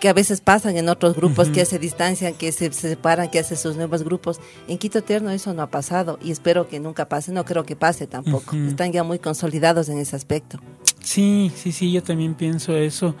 [0.00, 3.56] que a veces pasan en otros grupos que se distancian, que se, separan, que hacen
[3.56, 4.40] sus nuevos grupos.
[4.68, 7.76] En Quito Eterno eso no ha pasado y espero que nunca pase, no creo que
[7.76, 8.56] pase tampoco.
[8.56, 10.58] Están ya muy consolidados en ese aspecto.
[11.02, 13.14] Sí, sí, sí, yo también pienso eso.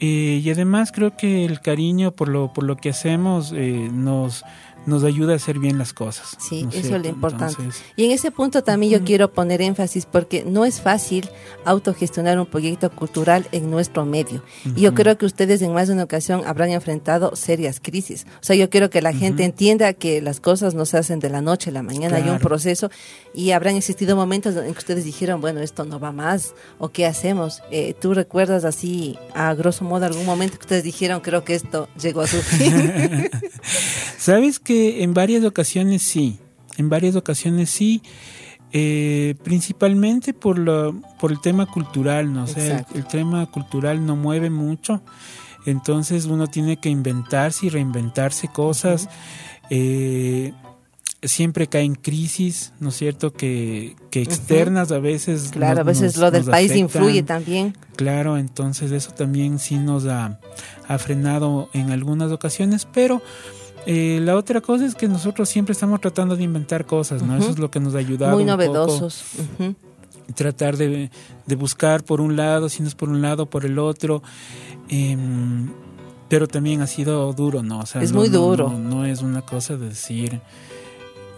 [0.00, 4.44] Eh, y además creo que el cariño por lo, por lo que hacemos eh, nos
[4.86, 6.36] nos ayuda a hacer bien las cosas.
[6.38, 7.62] Sí, eso es lo importante.
[7.96, 11.28] y en ese punto también yo quiero poner énfasis porque no es fácil
[11.64, 14.42] autogestionar un proyecto cultural en nuestro medio.
[14.76, 18.26] Y yo creo que ustedes en más de una ocasión habrán enfrentado serias crisis.
[18.34, 21.30] O sea, yo quiero que la gente entienda que las cosas no se hacen de
[21.30, 22.90] la noche a la mañana, hay un proceso
[23.34, 27.06] y habrán existido momentos en que ustedes dijeron, bueno, esto no va más o qué
[27.06, 27.62] hacemos.
[27.70, 31.88] Eh, ¿Tú recuerdas así, a grosso modo, algún momento que ustedes dijeron, creo que esto
[32.00, 33.30] llegó a su fin?
[34.18, 34.69] ¿Sabes qué?
[34.70, 36.38] En varias ocasiones sí,
[36.76, 38.02] en varias ocasiones sí,
[38.72, 42.46] eh, principalmente por, lo, por el tema cultural, ¿no?
[42.46, 45.02] sé el, tema cultural no mueve mucho,
[45.66, 49.08] entonces uno tiene que inventarse y reinventarse cosas.
[49.70, 50.52] Eh,
[51.22, 53.32] siempre cae en crisis, ¿no es cierto?
[53.32, 55.50] Que, que externas a veces.
[55.50, 57.76] Claro, a veces lo del país influye también.
[57.96, 60.40] Claro, entonces eso también sí nos ha,
[60.88, 63.22] ha frenado en algunas ocasiones, pero
[63.92, 67.36] eh, la otra cosa es que nosotros siempre estamos tratando de inventar cosas, ¿no?
[67.36, 68.34] Eso es lo que nos ha ayudado.
[68.36, 69.24] Muy novedosos.
[70.36, 71.10] Tratar de,
[71.58, 74.22] buscar por un lado, si no es por un lado, por el otro.
[74.88, 75.70] Em,
[76.28, 77.82] pero también ha sido duro, ¿no?
[77.82, 78.70] es muy duro.
[78.70, 80.40] No, es una cosa de decir,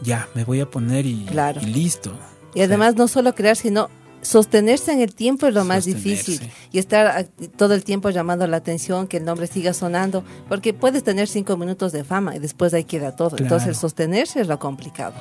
[0.03, 1.27] ya, me voy a poner y,
[1.63, 2.13] y listo.
[2.55, 3.89] Y además no solo crear, sino
[4.23, 8.57] sostenerse en el tiempo es lo más difícil y estar todo el tiempo llamando la
[8.57, 12.73] atención, que el nombre siga sonando, porque puedes tener cinco minutos de fama y después
[12.73, 13.37] ahí queda todo.
[13.39, 15.15] Entonces sostenerse es lo complicado.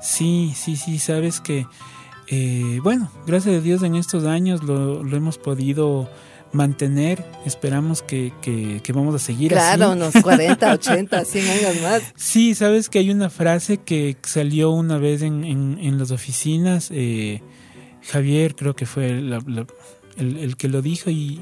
[0.00, 1.66] Sí, sí, sí, sabes que,
[2.28, 6.08] eh, bueno, gracias a Dios en estos años lo, lo hemos podido
[6.54, 12.02] mantener, esperamos que, que, vamos a seguir claro, unos 40, 80, 100 años más.
[12.16, 16.90] Sí, sabes que hay una frase que salió una vez en, en, en las oficinas,
[16.92, 17.42] eh,
[18.06, 21.40] Javier creo que fue el, que lo dijo y,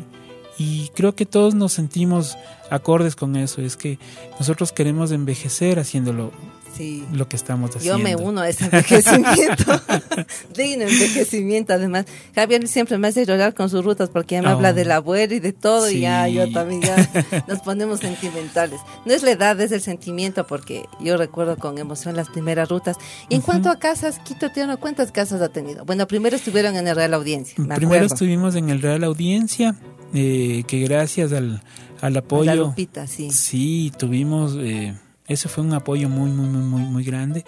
[0.59, 2.37] y creo que todos nos sentimos
[2.71, 3.99] acordes con eso, es que
[4.39, 6.33] nosotros queremos envejecer haciéndolo
[6.77, 7.05] sí.
[7.13, 7.99] lo que estamos haciendo.
[7.99, 9.81] Yo me uno a ese envejecimiento,
[10.57, 12.07] digno envejecimiento además.
[12.35, 14.75] Javier siempre me hace llorar con sus rutas porque ya me habla oh.
[14.75, 16.97] del abuelo y de todo y ya yo también ya
[17.49, 18.81] nos ponemos sentimentales.
[19.05, 22.97] No es la edad, es el sentimiento porque yo recuerdo con emoción las primeras rutas.
[23.29, 25.85] Y en cuanto a casas, Quito Tierno, ¿cuántas casas ha tenido?
[25.85, 27.57] Bueno, primero estuvieron en el Real Audiencia.
[27.75, 29.75] primero estuvimos en el Real Audiencia,
[30.15, 31.63] eh, que gracias al,
[32.01, 32.75] al apoyo...
[33.07, 33.31] sí.
[33.31, 34.57] Sí, tuvimos...
[34.59, 34.95] Eh,
[35.29, 37.45] eso fue un apoyo muy, muy, muy, muy, muy grande.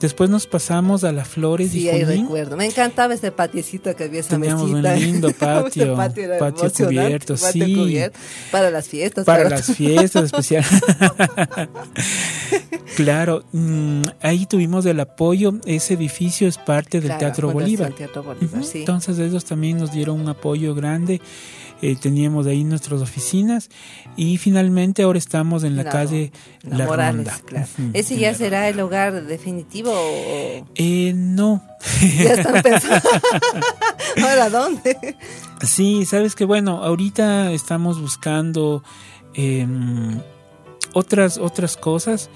[0.00, 2.56] Después nos pasamos a las Flores sí, y ahí recuerdo.
[2.56, 8.00] Me encantaba ese patiecito que había esa Teníamos un lindo patio, patio, cubierto, sí.
[8.50, 9.26] para las fiestas.
[9.26, 10.64] Para las fiestas especial.
[12.96, 15.52] claro, mm, ahí tuvimos el apoyo.
[15.66, 17.92] Ese edificio es parte del Teatro Bolívar.
[17.92, 18.80] Teatro Bolívar sí.
[18.80, 21.20] Entonces ellos también nos dieron un apoyo grande.
[21.80, 23.70] Eh, teníamos ahí nuestras oficinas
[24.16, 27.38] y finalmente ahora estamos en la, calle La, Ronda.
[27.92, 29.92] ¿Ese ya será el hogar definitivo?
[30.74, 31.62] Eh, no.
[32.18, 33.08] Ya están pensando.
[34.22, 35.16] ¿Ahora dónde?
[35.62, 38.82] Sí, sabes que bueno, ahorita estamos buscando
[39.34, 40.20] em,
[40.94, 42.28] otras, otras cosas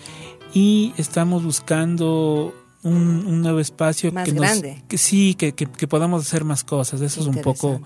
[0.55, 4.83] y estamos buscando un, nuevo espacio más que grande.
[4.88, 7.01] que sí, que, que, podamos hacer más cosas.
[7.01, 7.81] Eso es un poco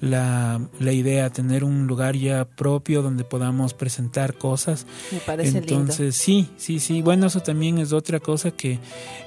[0.00, 4.86] la, la, idea, tener un lugar ya propio donde podamos presentar cosas.
[5.10, 7.02] Me parece Entonces, sí, sí, sí.
[7.02, 8.78] Bueno, eso también es otra cosa que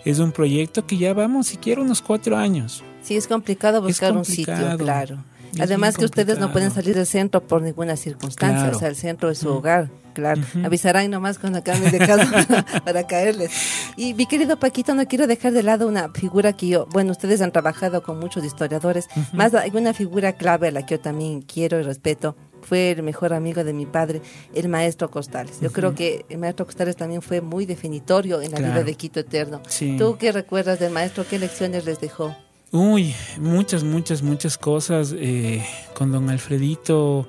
[0.06, 2.84] es un proyecto que ya vamos siquiera unos cuatro años.
[3.02, 5.24] Sí, es complicado buscar un sitio, claro.
[5.60, 9.30] Además que ustedes no pueden salir del centro por ninguna circunstancia, o sea, el centro
[9.30, 10.42] es su hogar, claro.
[10.64, 13.52] Avisarán nomás cuando cambien de casa para, caerles.
[13.96, 17.42] Y mi querido Paquito, no quiero dejar de lado una figura que yo, bueno, ustedes
[17.42, 21.42] han trabajado con muchos historiadores, más hay una figura clave a la que yo también
[21.42, 24.22] quiero y respeto, fue el mejor amigo de mi padre,
[24.54, 25.60] el maestro Costales.
[25.62, 29.20] Yo creo que el maestro Costales también fue muy definitorio en la vida de Quito
[29.20, 29.62] Eterno.
[29.98, 31.26] ¿Tú qué recuerdas del maestro?
[31.28, 32.36] ¿Qué lecciones les dejó?
[32.72, 35.14] Uy, muchas, muchas, muchas cosas.
[35.18, 37.28] Eh, con don Alfredito,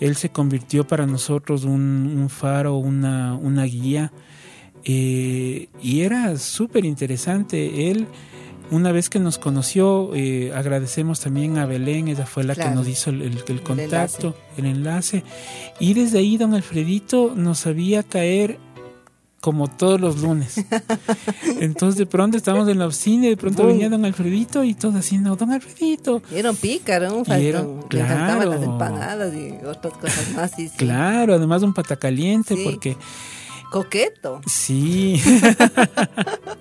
[0.00, 4.12] él se convirtió para nosotros un, faro, una, una guía.
[4.84, 7.90] Eh, y era súper interesante.
[7.90, 8.06] Él
[8.70, 12.88] una vez que nos conoció, eh, agradecemos también a Belén, ella fue la que nos
[12.88, 14.58] hizo el, el- el contacto, enlace.
[14.58, 15.24] el enlace.
[15.80, 18.58] Y desde ahí don Alfredito nos sabía caer
[19.44, 20.64] como todos los lunes.
[21.60, 23.72] Entonces de pronto estábamos en la oficina y de pronto Boom.
[23.72, 26.22] venía don Alfredito y todos así, no, don Alfredito.
[26.32, 27.24] Y Era un pícaro, un.
[27.28, 28.72] Le encantaban las claro.
[28.72, 30.50] empanadas y otras cosas más.
[30.56, 30.76] Sí, sí.
[30.78, 32.62] Claro, además un pata caliente Sí.
[32.64, 32.96] porque
[33.70, 34.40] Coqueto.
[34.46, 35.20] Sí.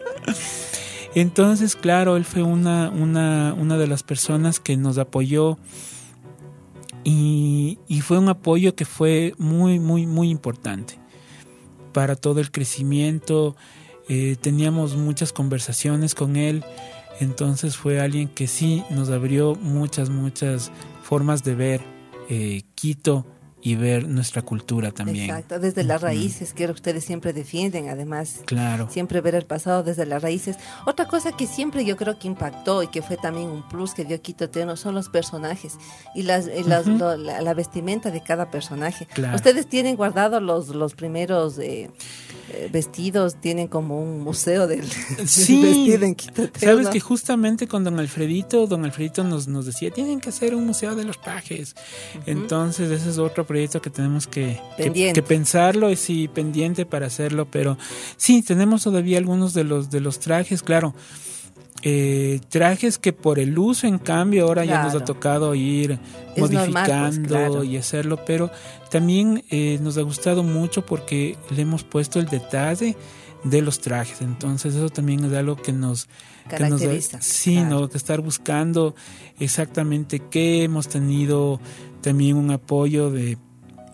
[1.15, 5.57] Entonces, claro, él fue una, una, una de las personas que nos apoyó
[7.05, 10.99] y, y fue un apoyo que fue muy, muy, muy importante
[11.93, 13.55] para todo el crecimiento.
[14.09, 16.65] Eh, teníamos muchas conversaciones con él,
[17.21, 20.71] entonces fue alguien que sí nos abrió muchas, muchas
[21.03, 21.81] formas de ver
[22.29, 23.25] eh, Quito
[23.65, 25.29] y ver nuestra cultura también.
[25.29, 28.41] Exacto, desde las raíces, que ustedes siempre defienden, además.
[28.45, 28.89] Claro.
[28.91, 30.57] Siempre ver el pasado desde las raíces.
[30.85, 34.03] Otra cosa que siempre yo creo que impactó y que fue también un plus que
[34.03, 35.75] dio Quito Eterno son los personajes
[36.13, 36.97] y, las, y las- Ujú.
[36.97, 39.07] lo- la, la vestimenta de cada personaje.
[39.13, 39.35] Claro.
[39.35, 41.89] Ustedes tienen guardados los, los primeros eh,
[42.51, 44.81] eh, vestidos, tienen como un museo del,
[45.17, 46.73] del Sí, vestido en Quito Eterno.
[46.83, 50.65] Sabes que justamente con don Alfredito, don Alfredito nos, nos decía, tienen que hacer un
[50.65, 51.75] museo de los trajes.
[52.25, 55.21] Entonces ese es otro proyecto que tenemos que, que, Pendiente.
[55.21, 57.47] que pensarlo y sí, pendiente para hacerlo.
[57.49, 57.77] Pero
[58.17, 60.93] sí, tenemos todavía algunos de los, de los trajes, claro.
[61.85, 65.99] Eh, trajes que por el uso, en cambio, ahora ya nos ha tocado ir Es
[65.99, 67.63] normal, pues, modificando claro.
[67.65, 68.49] y hacerlo, pero
[68.89, 72.95] también eh, nos ha gustado mucho porque le hemos puesto el detalle
[73.43, 74.21] de los trajes.
[74.21, 76.07] Entonces eso también es algo que nos
[76.49, 77.69] que nos da- sí, claro.
[77.81, 78.95] no, que estar buscando
[79.39, 81.59] exactamente qué hemos tenido
[82.03, 83.37] también un apoyo de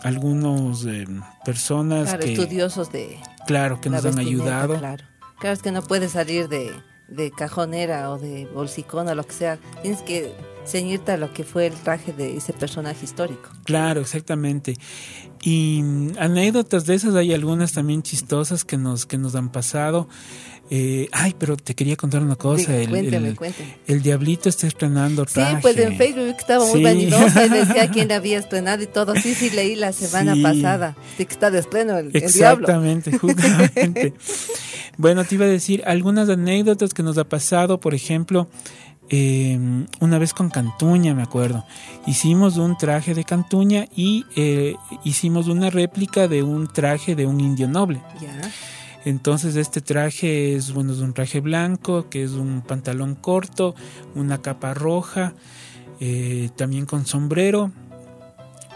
[0.04, 1.06] algunos eh,
[1.46, 4.78] personas Claro, que estudiosos de claro que nos han ayudado.
[4.78, 5.04] Claro.
[5.40, 6.74] claro, es que no puedes salir de,
[7.08, 9.60] de cajonera o de bolsicón o lo que sea.
[9.82, 10.34] Tienes que
[10.66, 13.50] ceñirte a lo que fue el traje de ese personaje histórico.
[13.64, 14.76] Claro, exactamente.
[15.42, 20.08] Y mm, anécdotas de esas hay algunas también chistosas que nos que nos han pasado.
[20.72, 22.74] Eh, ay, pero te quería contar una cosa.
[22.74, 23.78] Diga, el, cuénteme, el- cuénteme.
[23.88, 25.58] el diablito está estrenando Sí, traje.
[25.64, 26.84] pues en Facebook estaba muy Sí.
[26.84, 29.16] vanidosa y decía quién había estrenado y todo.
[29.16, 30.44] Sí, sí, leí la semana Sí.
[30.44, 30.96] pasada.
[31.18, 32.28] Sí, que está de estreno el, el diablo.
[32.28, 34.14] Exactamente, justamente.
[34.98, 38.48] bueno, te iba a decir algunas anécdotas que nos ha pasado, por ejemplo,
[39.10, 39.60] eh,
[40.00, 41.66] una vez con Cantuña, me acuerdo.
[42.06, 47.40] Hicimos un traje de Cantuña y eh, hicimos una réplica de un traje de un
[47.40, 48.02] indio noble.
[49.06, 53.74] Entonces este traje es bueno es un traje blanco que es un pantalón corto,
[54.14, 55.34] una capa roja,
[56.00, 57.72] eh, también con sombrero.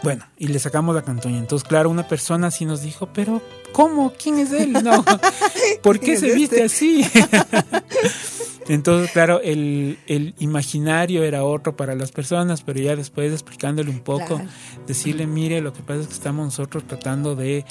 [0.02, 1.38] Bueno, y le sacamos la cantoña.
[1.38, 3.40] Entonces, claro, una persona así nos dijo, pero
[3.72, 4.12] ¿cómo?
[4.22, 4.72] ¿Quién es él?
[4.72, 5.02] No,
[5.82, 6.64] ¿por qué ¿Quién se viste este?
[6.64, 7.06] así?
[8.68, 14.00] Entonces, claro, el, el imaginario era otro para las personas, pero ya después explicándole un
[14.00, 14.46] poco, Claro.
[14.86, 17.64] decirle, mire, lo que pasa es que estamos nosotros tratando de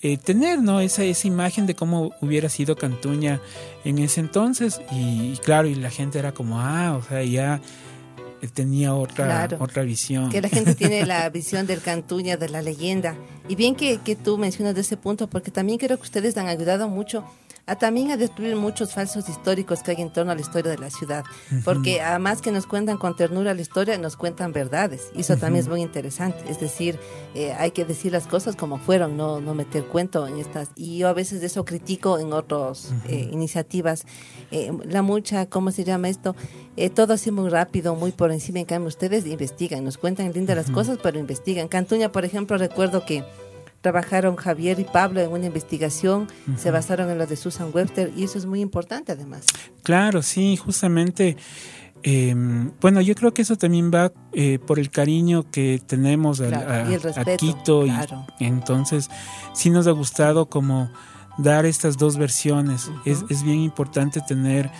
[0.00, 0.80] eh, tener ¿no?
[0.80, 3.40] esa, esa imagen de cómo hubiera sido Cantuña
[3.84, 4.80] en ese entonces.
[4.92, 7.60] Y, y claro, y la gente era como, ah, o sea, ya
[8.54, 9.56] tenía otra, Claro.
[9.60, 10.30] otra visión.
[10.30, 13.16] Que la gente tiene la visión del cantuña, de la leyenda.
[13.48, 16.46] Y bien que, que tú mencionas de ese punto, porque también creo que ustedes han
[16.46, 17.24] ayudado mucho
[17.68, 20.78] a también a destruir muchos falsos históricos que hay en torno a la historia de
[20.78, 21.24] la ciudad.
[21.64, 25.10] Porque además que nos cuentan con ternura la historia, nos cuentan verdades.
[25.14, 26.44] Y eso también es muy interesante.
[26.48, 26.98] Es decir,
[27.34, 30.70] eh, hay que decir las cosas como fueron, no, no meter cuento en estas.
[30.76, 34.06] Y yo a veces de eso critico en otras iniciativas.
[34.50, 36.34] Eh, la mucha, ¿cómo se llama esto?
[36.76, 38.60] Eh, todo así muy rápido, muy por encima.
[38.60, 41.68] En cambio, ustedes investigan, nos cuentan lindas las cosas, pero investigan.
[41.68, 43.24] Cantuña, por ejemplo, recuerdo que
[43.80, 46.26] trabajaron Javier y Pablo en una investigación,
[46.56, 49.44] se basaron en lo de Susan Webster y eso es muy importante además.
[49.82, 51.36] Claro, sí, justamente.
[52.02, 52.34] eh,
[52.80, 56.70] bueno, yo creo que eso también va eh, por el cariño que tenemos al- Claro,
[56.88, 57.86] a, y a respeto, Quito.
[57.86, 58.26] y claro.
[58.40, 59.08] entonces,
[59.54, 60.90] sí nos ha gustado como
[61.38, 62.90] dar estas dos versiones.
[63.04, 64.70] es, es bien importante tener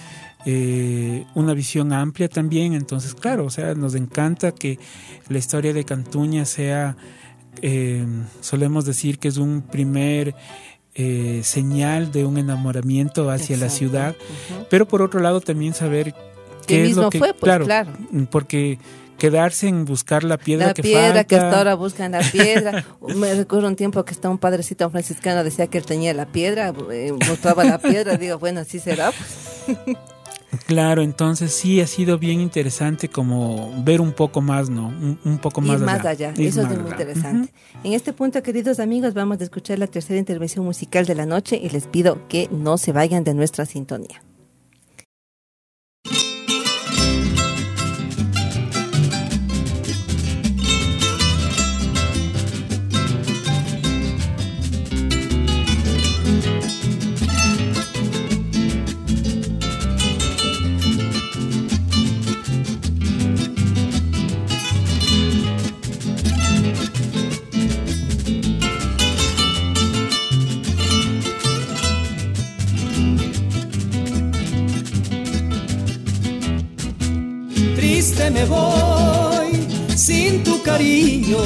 [0.45, 2.73] eh, una visión amplia también.
[2.75, 4.79] Entonces, claro, o sea, nos encanta que
[5.29, 6.97] la historia de Cantuña sea,
[7.63, 8.07] eh,
[8.41, 10.35] solemos decir que es un primer
[10.95, 14.17] eh, señal de un enamoramiento hacia la ciudad,
[14.69, 16.15] pero por otro lado también saber
[16.67, 17.93] qué es lo que fue, pues, claro.
[18.31, 18.79] porque
[19.19, 22.85] quedarse en buscar la piedra La que piedra falta que hasta ahora buscan la piedra.
[23.17, 26.73] Me recuerdo un tiempo que está un padrecito franciscano decía que él tenía la piedra,
[26.91, 29.13] eh, mostraba la piedra, digo, bueno, así será.
[29.13, 29.97] pues.
[30.67, 34.89] Claro, entonces sí ha sido bien interesante como ver un poco más, ¿no?
[34.89, 36.91] Un, un poco más Ir más allá, Ir eso es muy allá.
[36.91, 37.53] interesante.
[37.85, 41.61] En este punto, queridos amigos, vamos a escuchar la tercera intervención musical de la noche
[41.63, 44.23] y les pido que no se vayan de nuestra sintonía.
[78.39, 79.51] Me voy
[79.97, 81.41] sin tu cariño,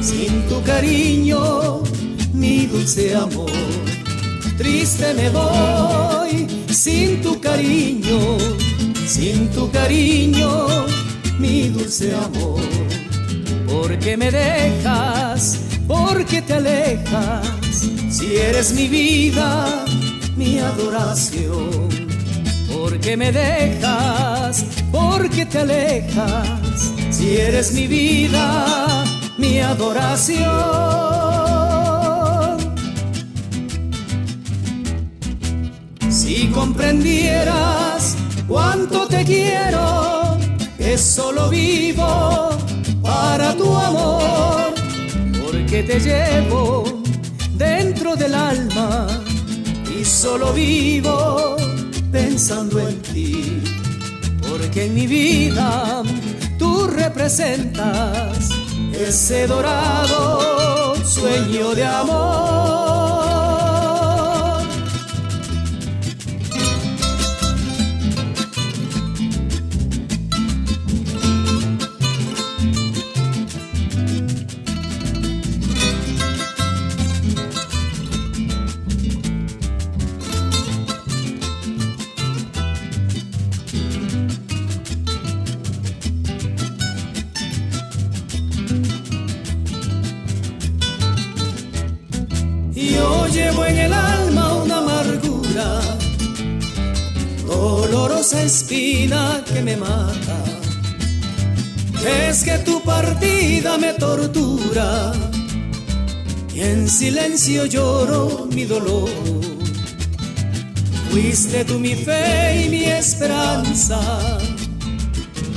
[0.00, 1.82] sin tu cariño,
[2.34, 3.50] mi dulce amor.
[4.58, 8.18] Triste me voy sin tu cariño,
[9.06, 10.66] sin tu cariño,
[11.38, 12.60] mi dulce amor.
[13.66, 17.46] Porque me dejas, porque te alejas,
[18.10, 19.84] si eres mi vida,
[20.36, 22.01] mi adoración.
[22.72, 29.04] Porque me dejas, porque te alejas, si eres mi vida,
[29.38, 30.42] mi adoración.
[36.08, 38.16] Si comprendieras
[38.48, 40.38] cuánto te quiero,
[40.78, 42.50] que solo vivo
[43.02, 44.74] para tu amor,
[45.44, 47.02] porque te llevo
[47.54, 49.06] dentro del alma
[49.98, 51.56] y solo vivo
[52.12, 53.62] pensando en ti,
[54.48, 56.02] porque en mi vida
[56.58, 58.50] tú representas
[58.92, 63.01] ese dorado sueño de amor.
[93.30, 95.80] Llevo en el alma una amargura,
[97.46, 100.44] dolorosa espina que me mata.
[102.04, 105.12] Es que tu partida me tortura
[106.54, 109.08] y en silencio lloro mi dolor.
[111.10, 114.00] Fuiste tú mi fe y mi esperanza,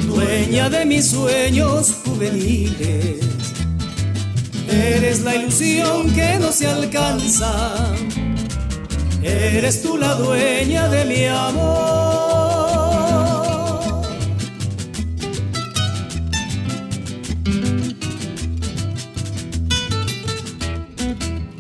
[0.08, 3.35] dueña de mis sueños juveniles.
[4.70, 7.76] Eres la ilusión que no se alcanza.
[9.22, 12.36] Eres tú la dueña de mi amor.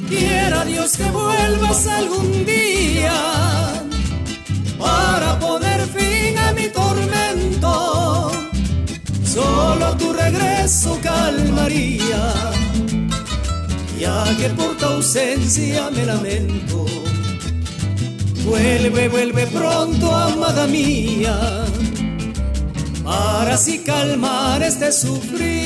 [0.07, 3.83] Quiera Dios que vuelvas algún día
[4.77, 8.31] para poner fin a mi tormento.
[9.23, 12.54] Solo tu regreso calmaría
[14.05, 16.85] ya que por tu ausencia me lamento.
[18.45, 21.37] Vuelve, vuelve pronto, amada mía,
[23.03, 25.64] para así calmar este sufrir.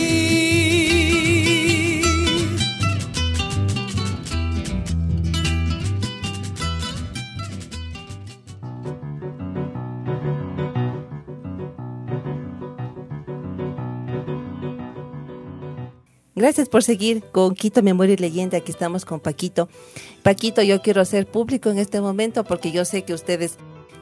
[16.40, 18.60] Gracias por seguir con Quito Memoria y Leyenda.
[18.60, 19.68] Aquí estamos con Paquito.
[20.24, 23.58] Paquito, yo quiero hacer público en este momento porque yo sé que ustedes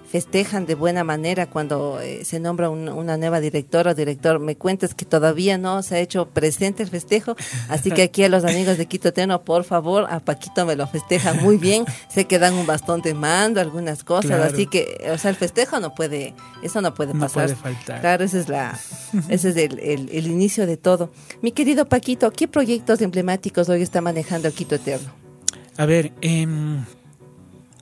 [0.10, 4.40] festejan de buena manera cuando eh, se nombra un, una nueva directora o director.
[4.40, 7.36] Me cuentas que todavía no se ha hecho presente el festejo,
[7.70, 10.88] así que aquí a los amigos de Quito Teno, por favor, a Paquito me lo
[10.88, 11.84] festejan muy bien.
[12.10, 14.44] sé que dan un bastón de mando, algunas cosas, Claro.
[14.46, 16.34] así que, o sea, el festejo no puede,
[16.64, 17.44] eso no puede No pasar.
[17.46, 18.00] puede faltar.
[18.02, 18.80] Claro, ese es la,
[19.30, 21.12] ese es el, el- el inicio de todo.
[21.42, 25.12] Mi querido Paquito, ¿qué proyectos emblemáticos hoy está manejando Quito Eterno?
[25.78, 26.84] A ver, em,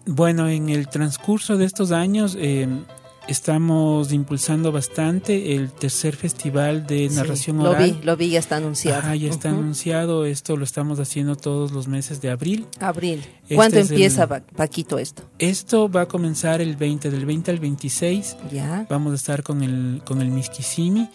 [0.05, 2.83] bueno, en el transcurso de estos años em,
[3.27, 7.83] estamos impulsando bastante el tercer festival de Sí, narración lo oral.
[7.99, 8.99] vi, lo vi, ya está anunciado.
[8.99, 10.25] Ajá, ya está anunciado.
[10.25, 12.67] Esto lo estamos haciendo todos los meses de abril.
[12.79, 13.25] Abril.
[13.43, 15.23] Este ¿Cuándo el- empieza, Pa- Paquito, esto?
[15.39, 18.37] Esto va a comenzar el 20, del 20 al 26.
[18.51, 18.85] Ya.
[18.89, 21.09] Vamos a estar con el, con el Miskisimi.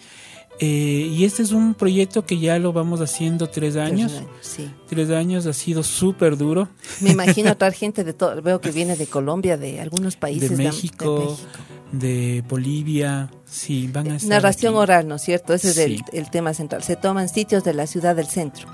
[0.59, 4.21] Eh, y este es un proyecto que ya lo vamos haciendo tres años.
[4.41, 4.69] Sí.
[4.87, 6.67] Tres años ha sido súper duro.
[6.99, 8.39] Me imagino traer gente de todo.
[8.43, 10.51] Veo que viene de Colombia, de algunos países.
[10.55, 11.47] de México, de México.
[11.91, 14.81] de Bolivia, sí, van a estar Narración aquí.
[14.83, 15.53] oral, ¿no es cierto?
[15.55, 15.77] Ese es
[16.13, 16.83] el, tema central.
[16.83, 18.67] Se toman sitios de la ciudad del centro.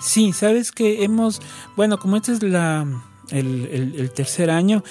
[0.00, 1.40] Sí, sabes que hemos,
[1.76, 2.86] bueno, como este es la
[3.30, 4.84] el, el- el tercer año,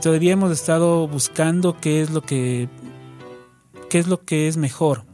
[0.00, 2.68] todavía hemos estado buscando qué es lo que
[3.94, 5.04] qué es lo que es mejor,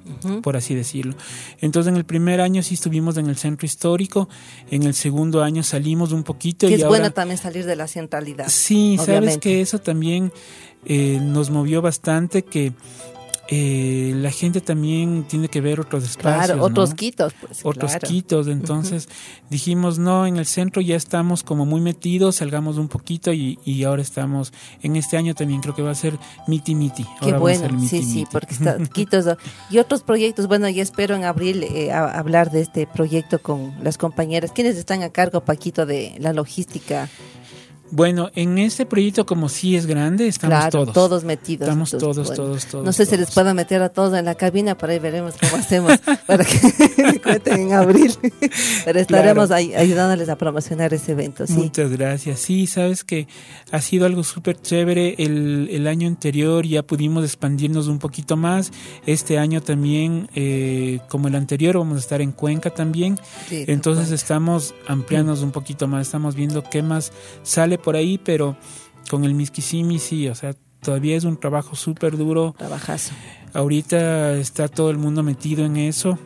[0.42, 1.14] por así decirlo.
[1.60, 4.26] Entonces en el primer año sí estuvimos en el centro histórico,
[4.70, 7.76] en el segundo año salimos un poquito Que y es ahora bueno también salir de
[7.76, 8.48] la centralidad.
[8.48, 10.32] Sí, sabes que eso también
[10.86, 12.72] eh, nos movió bastante, que
[13.52, 16.46] eh, la gente también tiene que ver otros espacios.
[16.46, 17.60] Claro, otros quitos, pues.
[17.64, 18.06] Otros claro.
[18.08, 18.46] quitos.
[18.46, 19.08] Entonces
[19.50, 23.82] dijimos, no, en el centro ya estamos como muy metidos, salgamos un poquito y, y
[23.82, 27.02] ahora estamos, en este año también creo que va a ser Miti Miti.
[27.02, 29.26] Qué Ahora bueno, sí, Miti sí, porque está Quitos
[29.68, 30.46] y otros proyectos.
[30.46, 34.52] Bueno, ya espero en abril eh, a- hablar de este proyecto con las compañeras.
[34.52, 37.08] ¿Quiénes están a cargo, Paquito, de la logística?
[37.90, 41.24] Bueno, en este proyecto como sí es grande, estamos claro, todos.
[41.24, 41.68] metidos.
[41.68, 43.20] Estamos todos, todos, todos, No sé si todos.
[43.20, 46.58] les puedo meter a todos en la cabina, pero ahí veremos cómo hacemos para que
[47.46, 48.12] en abril.
[48.84, 49.54] Pero estaremos Claro.
[49.54, 51.52] ahí ayudándoles a promocionar ese evento, sí.
[51.54, 52.40] Muchas gracias.
[52.40, 53.26] Sí, sabes que
[53.70, 55.14] ha sido algo súper chévere.
[55.18, 58.72] El, el año anterior ya pudimos expandirnos un poquito más.
[59.06, 63.18] Este año también, eh, como el anterior, vamos a estar en Cuenca también.
[63.48, 66.06] Sí, Entonces tal estamos ampliándonos un poquito más.
[66.06, 68.56] Estamos viendo qué más sale por ahí, pero
[69.10, 72.54] con el Miskisimi sí, o sea, todavía es un trabajo súper duro.
[72.56, 73.12] Trabajazo.
[73.52, 76.18] Ahorita está todo el mundo metido en eso.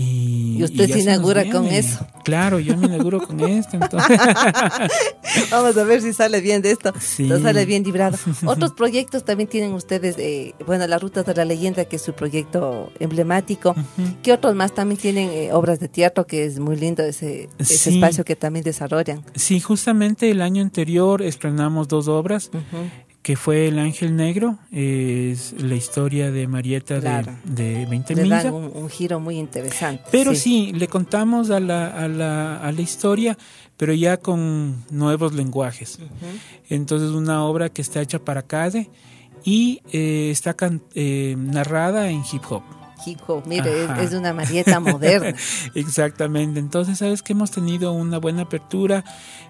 [0.00, 2.06] Y, Y usted se inaugura con eso.
[2.22, 3.76] Claro, yo me inauguro con esto.
[3.76, 4.16] Entonces,
[5.50, 6.92] Vamos a ver si sale bien de esto.
[7.00, 7.28] Sí.
[7.28, 8.16] Sale bien librado.
[8.46, 12.12] Otros proyectos también tienen ustedes, eh, bueno, la Ruta de la Leyenda, que es su
[12.12, 13.74] proyecto emblemático.
[14.22, 17.76] ¿Qué otros más también tienen eh, obras de teatro, que es muy lindo ese, ese
[17.76, 17.94] Sí.
[17.96, 19.24] espacio que también desarrollan?
[19.34, 22.88] Sí, justamente el año anterior estrenamos dos obras, Ujú.
[23.28, 27.34] Que fue El Ángel Negro, es la historia de Marieta Claro.
[27.44, 30.02] de, de 20 Le dan un, un giro muy interesante.
[30.10, 30.72] Pero sí.
[30.72, 33.36] le contamos a la, a, la, a la historia,
[33.76, 35.98] pero ya con nuevos lenguajes.
[36.70, 38.88] Entonces una obra que está hecha para CADE
[39.44, 42.62] y eh, está can- eh, narrada en hip hop.
[43.06, 44.02] Hip hop, mire, Ajá.
[44.02, 45.38] es una Marieta moderna.
[45.74, 46.58] Exactamente.
[46.58, 49.04] Entonces, sabes que hemos tenido una buena apertura.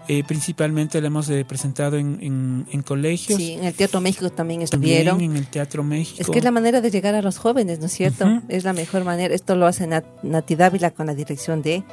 [0.09, 3.39] Eh, principalmente la hemos eh, presentado en, en, en colegios.
[3.39, 5.21] Sí, en el Teatro México también También estuvieron.
[5.21, 6.17] en el Teatro México.
[6.21, 8.27] Es que es la manera de llegar a los jóvenes, ¿no es cierto?
[8.49, 9.35] Es la mejor manera.
[9.35, 11.85] Esto lo hace Nat Nati Dávila con la dirección de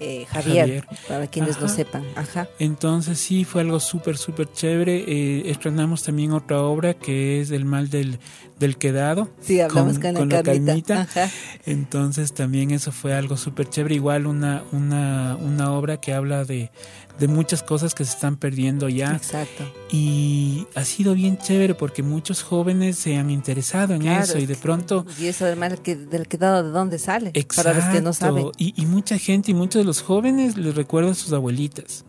[0.00, 0.84] eh, Javier, Javier.
[1.06, 2.02] para quienes lo sepan.
[2.16, 2.48] Ajá.
[2.58, 5.04] Entonces sí, fue algo súper, súper chévere.
[5.06, 8.18] Eh, estrenamos también otra obra que es El mal del,
[8.58, 9.28] del quedado.
[9.40, 10.94] Sí, hablamos con, la la Carmita.
[10.94, 11.00] Carmita.
[11.02, 11.30] Ajá.
[11.66, 13.94] Entonces también eso fue algo súper chévere.
[13.94, 16.72] Igual una, una, una obra que habla de,
[17.18, 19.14] de muchas cosas que se están perdiendo ya.
[19.14, 19.64] Exacto.
[19.90, 24.46] Y ha sido bien chévere porque muchos jóvenes se han interesado en Claro, eso y
[24.46, 25.06] de que- pronto...
[25.20, 27.54] Y eso además que, del quedado de dónde sale, Exacto.
[27.70, 28.46] para los que no saben.
[28.58, 32.04] Y, y mucha gente y muchos de los jóvenes les recuerdan a sus abuelitas.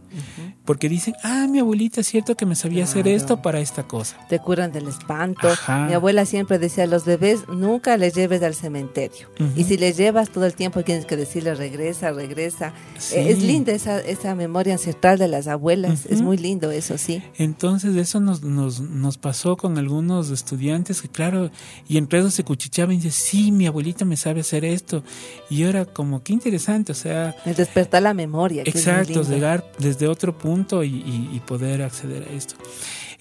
[0.65, 3.17] Porque dicen, ah, mi abuelita es cierto que me sabía hacer Claro.
[3.17, 4.15] esto para esta cosa.
[4.29, 5.49] Te curan del espanto.
[5.49, 5.87] Ajá.
[5.87, 9.27] Mi abuela siempre decía, los bebés nunca les lleves al cementerio.
[9.39, 9.49] Ujú.
[9.59, 12.73] Y si les llevas todo el tiempo tienes que decirle, regresa, regresa.
[12.97, 13.15] Sí.
[13.15, 16.05] Eh, Es linda esa, esa memoria ancestral de las abuelas.
[16.05, 16.23] Es Ujú.
[16.23, 17.21] muy lindo eso, sí.
[17.37, 21.51] Entonces eso nos, nos, nos pasó con algunos estudiantes que claro,
[21.87, 25.03] y entre ellos se cuchicheaban y dicen, sí, mi abuelita me sabe hacer esto.
[25.49, 28.63] Y era como, qué interesante, o sea, El despertar la memoria.
[28.65, 32.55] es exacto, llegar desde otro punto y, poder acceder a esto.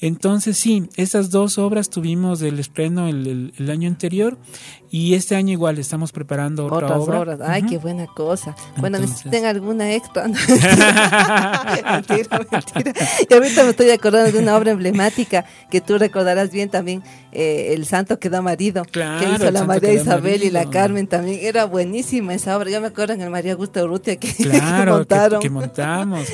[0.01, 4.39] Entonces sí, estas dos obras tuvimos el estreno el año anterior
[4.95, 7.20] y este año igual estamos preparando otra Otras obra.
[7.20, 7.38] obras.
[7.43, 8.55] Ay, qué buena cosa.
[8.76, 10.28] Bueno, Entonces- necesiten alguna extra.
[11.93, 12.93] mentira, mentira.
[13.28, 17.72] Y ahorita me estoy acordando de una obra emblemática que tú recordarás bien también, eh,
[17.74, 20.72] El Santo que da marido, Claro, que hizo la María Isabel y la marido.
[20.72, 21.38] Carmen también.
[21.43, 22.70] Era buenísima esa obra.
[22.70, 25.40] Yo me acuerdo en el María Augusta Urrutia que, que Claro, que, montaron.
[25.40, 26.28] que montamos.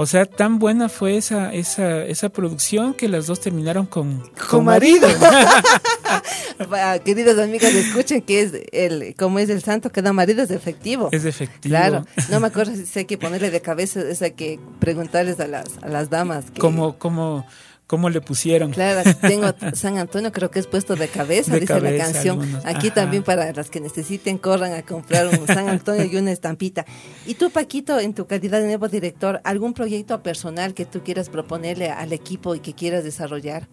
[0.00, 4.64] O sea, tan buena fue esa, esa, esa producción que las dos terminaron con, Con
[4.64, 5.08] marido.
[5.20, 5.60] Ah,
[7.04, 11.08] Queridas amigas, escuchen que es el, como es el santo que da marido, es efectivo.
[11.12, 11.72] Es efectivo.
[11.72, 15.46] Claro, no me acuerdo si hay que ponerle de cabeza, es hay que preguntarles a
[15.46, 16.50] las, a las damas.
[16.50, 17.46] Que, ¿Cómo, cómo,
[17.86, 18.72] cómo le pusieron?
[18.72, 22.40] Claro, tengo San Antonio, creo que es puesto de cabeza, De dice la canción.
[22.40, 22.94] algunos, Aquí ajá.
[22.94, 26.84] también para las que necesiten, corran a comprar un San Antonio y una estampita.
[27.26, 31.28] Y tú, Paquito, en tu calidad de nuevo director, ¿algún proyecto personal que tú quieras
[31.28, 33.68] proponerle al equipo y que quieras desarrollar?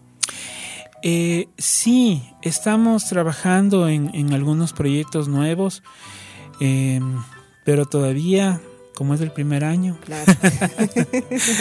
[1.08, 5.84] Eh, sí, estamos trabajando en, en algunos proyectos nuevos,
[6.60, 7.00] eh,
[7.64, 8.60] pero todavía,
[8.96, 10.32] como es el primer año, Claro.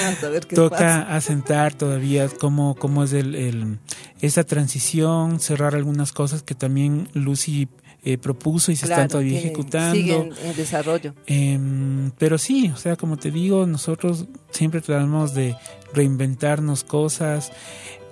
[0.02, 1.16] Vamos a ver qué toca pasa.
[1.16, 3.78] asentar todavía cómo, cómo es el, el-
[4.20, 7.68] esa transición, cerrar algunas cosas que también Lucy
[8.04, 9.96] eh, propuso y se Claro, están todavía ejecutando.
[9.96, 11.14] Siguen en desarrollo.
[11.28, 15.56] Em, pero sí, o sea, como te digo, nosotros siempre tratamos de
[15.93, 17.52] reinventarnos cosas.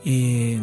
[0.06, 0.60] eh,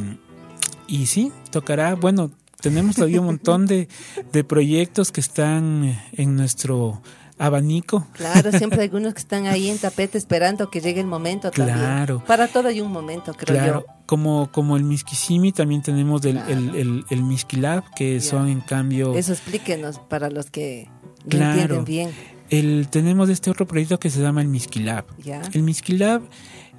[0.90, 2.30] y sí, tocará, bueno,
[2.60, 3.88] tenemos todavía un montón de,
[4.32, 7.00] de proyectos que están en nuestro
[7.38, 8.06] abanico.
[8.12, 11.78] Claro, siempre hay algunos que están ahí en tapete esperando que llegue el momento también.
[11.78, 12.22] Claro.
[12.26, 13.94] Para todo hay un momento, creo Claro, yo.
[14.04, 16.50] como, como el Miskisimi, también tenemos del, Claro.
[16.52, 19.14] el, el, el Miskilab, que son en cambio...
[19.16, 20.88] Eso explíquenos para los que
[21.24, 21.52] no Claro.
[21.76, 22.10] entienden bien.
[22.50, 25.06] El, tenemos este otro proyecto que se llama el Miskilab.
[25.24, 25.40] Ya.
[25.54, 26.20] El Miskilab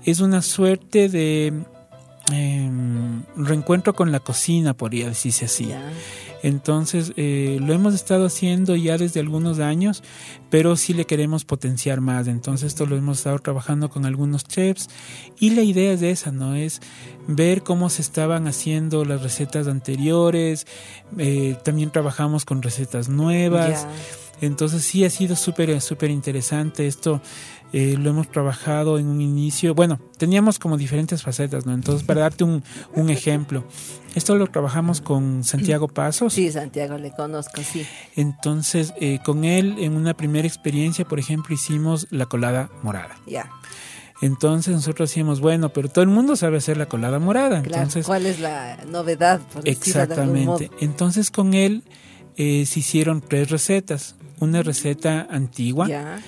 [0.04, 1.64] es una suerte de
[2.34, 5.68] em, reencuentro con la cocina, podría decirse así.
[5.68, 5.82] Ya.
[6.44, 10.04] Entonces, eh, lo hemos estado haciendo ya desde algunos años,
[10.50, 12.28] pero sí le queremos potenciar más.
[12.28, 14.90] Entonces, esto lo hemos estado trabajando con algunos chefs
[15.40, 16.56] y la idea es esa, ¿no?
[16.56, 16.82] Es
[17.28, 20.66] ver cómo se estaban haciendo las recetas anteriores.
[21.18, 23.88] eh, también trabajamos con recetas nuevas.
[24.42, 27.22] Entonces sí ha sido súper súper interesante esto.
[27.74, 29.74] Eh, lo hemos trabajado en un inicio.
[29.74, 31.74] Bueno, teníamos como diferentes facetas, ¿no?
[31.74, 32.64] Entonces, para darte un,
[32.96, 33.64] un ejemplo,
[34.14, 36.34] esto lo trabajamos con Santiago Pasos.
[36.34, 37.86] Sí, Santiago, le conozco, sí.
[38.16, 43.16] Entonces, eh, con él, en una primera experiencia, por ejemplo, hicimos la colada morada.
[43.26, 43.50] Ya.
[44.22, 47.62] Entonces, nosotros decíamos, bueno, pero todo el mundo sabe hacer la colada morada.
[47.64, 47.84] Claro.
[47.84, 49.40] Entonces, ¿Cuál es la novedad?
[49.52, 49.72] Por de?
[49.72, 50.70] Exactamente.
[50.80, 51.84] Entonces con él
[52.38, 54.16] eh, se hicieron tres recetas.
[54.40, 56.20] Una receta antigua, Ya.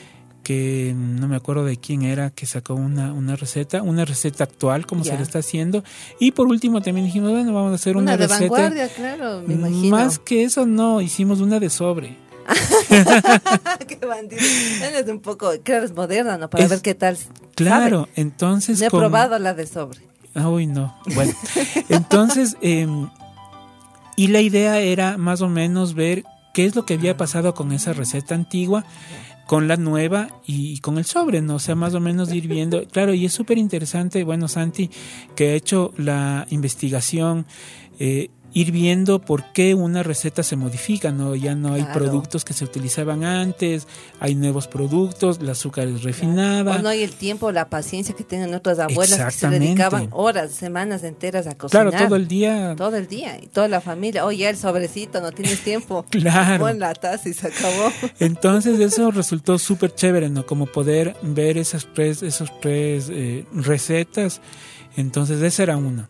[0.43, 3.81] Que no me acuerdo de quién era, que sacó una, una receta.
[3.81, 5.83] Una receta actual, como se le está haciendo.
[6.19, 8.51] Y por último también dijimos, bueno, vamos a hacer Una, una, de receta.
[8.51, 9.89] vanguardia, claro, me imagino.
[9.97, 12.17] Más que eso, no, hicimos una de sobre.
[13.87, 14.41] qué bandido.
[14.41, 16.49] Es un poco, claro, es moderna, ¿no?
[16.49, 17.17] Para Es- ver qué tal.
[17.55, 18.11] Claro, sabe.
[18.15, 18.79] entonces.
[18.79, 19.99] No he probado la de sobre.
[20.35, 20.95] Uy, no.
[21.13, 21.33] Bueno,
[21.89, 23.09] entonces, em,
[24.15, 26.23] y la idea era más o menos ver
[26.53, 28.83] qué es lo que había pasado con esa receta antigua,
[29.47, 31.55] con la nueva y, con el sobre, ¿no?
[31.55, 32.83] O sea, más o menos ir viendo.
[32.91, 34.89] Claro, y es súper interesante, bueno, Santi,
[35.35, 37.45] que ha hecho la investigación.
[37.99, 41.35] eh, ir viendo por qué una receta se modifica, ¿no?
[41.35, 41.99] Ya no hay Claro.
[41.99, 43.87] productos que se utilizaban antes,
[44.19, 46.75] hay nuevos productos, el azúcar es refinada.
[46.75, 50.51] O no hay el tiempo, la paciencia que tienen nuestras abuelas que se dedicaban horas,
[50.51, 51.89] semanas enteras a cocinar.
[51.89, 52.75] Claro, todo el día.
[52.77, 53.39] Todo el día.
[53.41, 54.25] Y toda la familia.
[54.25, 56.05] Oye, el sobrecito, no tienes tiempo.
[56.23, 56.65] Claro.
[56.65, 57.91] Pon la taza y se acabó.
[58.19, 60.45] Entonces eso resultó súper chévere, ¿no?
[60.45, 64.39] Como poder ver esas tres, esos tres eh, recetas.
[64.95, 66.07] Entonces esa era una.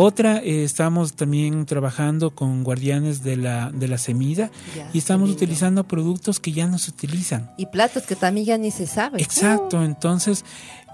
[0.00, 5.28] Otra, eh, estamos también trabajando con guardianes de la, de la semilla Ya, y estamos
[5.28, 7.50] utilizando productos que ya no se utilizan.
[7.56, 9.20] Y platos que también ya ni se sabe.
[9.20, 10.44] Exacto, entonces,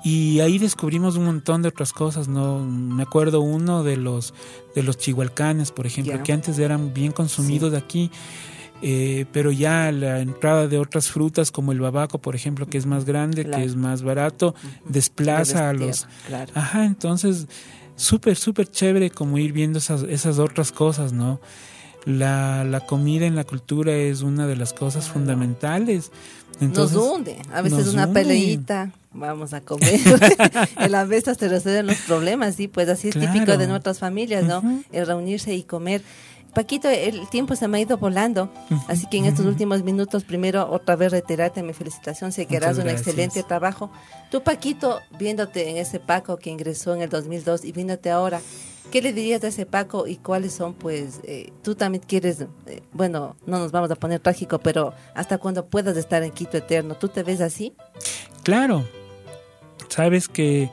[0.05, 2.61] y ahí descubrimos un montón de otras cosas, ¿no?
[2.65, 4.33] Me acuerdo uno de los,
[4.75, 6.23] de los chihualcanes, por ejemplo, Ya.
[6.23, 8.11] que antes eran bien consumidos de aquí,
[8.81, 12.87] eh, pero ya la entrada de otras frutas como el babaco, por ejemplo, que es
[12.87, 13.59] más grande, Claro.
[13.59, 14.55] que es más barato,
[14.89, 16.07] desplaza a Lo los...
[16.27, 16.51] Claro.
[16.55, 17.49] Ajá, entonces,
[17.97, 21.41] súper, súper chévere como ir viendo esas, esas otras cosas, ¿no?
[22.05, 26.11] La, la comida en la cultura es una de las cosas fundamentales.
[26.61, 27.37] Entonces, nos hunde.
[27.53, 28.21] A veces una hunde.
[28.21, 30.01] peleita, vamos a comer.
[30.77, 34.45] en las mesas te resuelven los problemas, sí, pues así es típico de nuestras familias,
[34.45, 34.63] ¿no?
[34.93, 36.03] El reunirse y comer.
[36.55, 38.51] Paquito, el tiempo se me ha ido volando,
[38.89, 42.79] así que en estos últimos minutos, primero otra vez reiterarte mi felicitación, sé que harás
[42.79, 43.91] un excelente trabajo.
[44.31, 48.41] Tú, Paquito, viéndote en ese Paco que ingresó en el 2002 y viéndote ahora,
[48.93, 52.83] ¿qué le dirías a ese Paco y cuáles son, pues, eh, tú también quieres, eh,
[52.93, 56.95] bueno, no nos vamos a poner trágico, pero hasta cuando puedas estar en Quito Eterno,
[56.95, 57.75] ¿tú te ves así?
[58.45, 58.85] Claro,
[59.89, 60.71] sabes que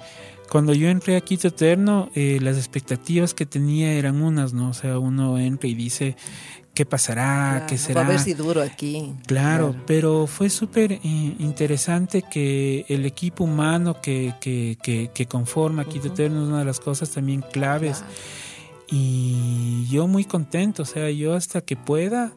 [0.51, 4.71] cuando yo entré a Quito Eterno, eh, las expectativas que tenía eran unas, ¿no?
[4.71, 6.17] O sea, uno entra y dice,
[6.73, 7.51] ¿qué pasará?
[7.51, 8.01] Claro, ¿Qué será?
[8.01, 9.13] Va a ver si duro aquí.
[9.27, 15.85] Claro, pero fue súper eh, interesante que el equipo humano que, que, que, que conforma
[15.85, 16.15] Quito Ujú.
[16.15, 17.99] Eterno es una de las cosas también claves.
[17.99, 18.13] Claro.
[18.89, 22.33] Y yo muy contento, o sea, yo hasta que pueda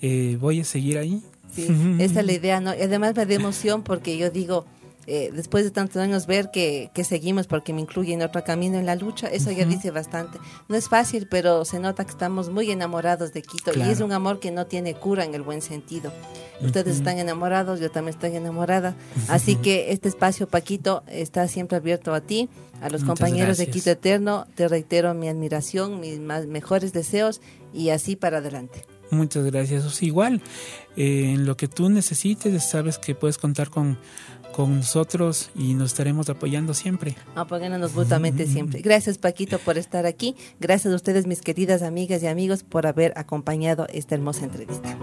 [0.00, 1.24] eh, voy a seguir ahí.
[1.52, 1.66] Sí,
[1.98, 2.70] esa es la idea, ¿no?
[2.70, 4.64] Además me da emoción porque yo digo,
[5.10, 8.78] eh, después de tantos años ver que, que seguimos porque me incluye en otro camino
[8.78, 10.38] en la lucha, eso ya dice bastante.
[10.68, 14.12] No es fácil, pero se nota que estamos muy enamorados de Quito y es un
[14.12, 16.12] amor que no tiene cura en el buen sentido.
[16.60, 18.96] Ustedes están enamorados, yo también estoy enamorada.
[19.28, 22.50] Así que este espacio, Paquito, está siempre abierto a ti,
[22.82, 23.68] a los Muchas compañeros de.
[23.68, 24.46] Quito Eterno.
[24.56, 27.40] Te reitero mi admiración, mis más mejores deseos
[27.72, 28.84] y así para adelante.
[29.10, 29.84] Muchas gracias.
[29.84, 30.42] O sea, igual,
[30.96, 33.98] eh, en lo que tú necesites, sabes que puedes contar con,
[34.58, 37.14] con nosotros y nos estaremos apoyando siempre.
[37.36, 38.80] apoyándonos mutuamente siempre.
[38.80, 40.34] Gracias Paquito por estar aquí.
[40.58, 44.98] Gracias a ustedes mis queridas amigas y amigos por haber acompañado esta hermosa entrevista.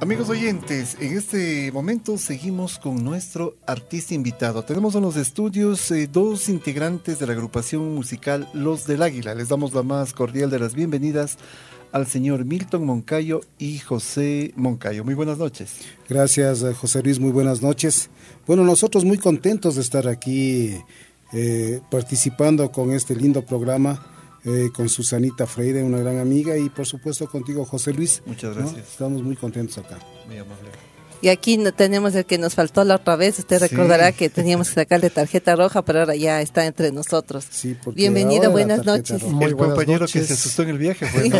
[0.00, 4.64] Amigos oyentes, en este momento seguimos con nuestro artista invitado.
[4.64, 9.34] Tenemos en los estudios eh, dos integrantes de la agrupación musical Los del Águila.
[9.34, 11.36] Les damos la más cordial de las bienvenidas
[11.92, 15.04] al señor Milton Moncayo y José Moncayo.
[15.04, 15.72] Muy buenas noches.
[16.08, 17.20] Gracias, eh, José Luis.
[17.20, 18.08] Muy buenas noches.
[18.46, 20.78] Bueno, nosotros muy contentos de estar aquí
[21.34, 24.09] eh, participando con este lindo programa
[24.44, 28.22] eh, con Susanita Freire, una gran amiga, y por supuesto contigo, José Luis.
[28.26, 28.88] Muchas gracias.
[28.88, 29.98] Estamos muy contentos acá.
[30.26, 30.70] Muy amable.
[31.22, 33.38] Y aquí no tenemos el que nos faltó la otra vez.
[33.38, 37.46] Usted recordará que teníamos que sacarle tarjeta roja, pero ahora ya está entre nosotros.
[37.50, 39.22] Sí, Bienvenido, buenas noches.
[39.24, 41.06] Muy el compañero que se asustó en el viaje.
[41.12, 41.36] Bueno.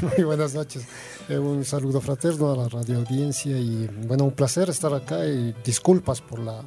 [0.16, 0.84] Muy buenas noches.
[1.28, 5.54] Eh, un saludo fraterno a la radio audiencia y bueno, un placer estar acá y
[5.62, 6.64] disculpas por la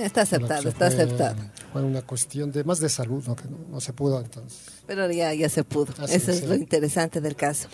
[0.00, 1.36] Está aceptado, está aceptado.
[1.72, 3.36] Fue una cuestión de más de salud, ¿no?
[3.36, 4.60] que no, se pudo entonces.
[4.86, 5.92] Pero ya, ya se pudo.
[6.08, 7.68] Eso es lo interesante del caso.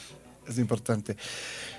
[0.47, 1.17] Es importante.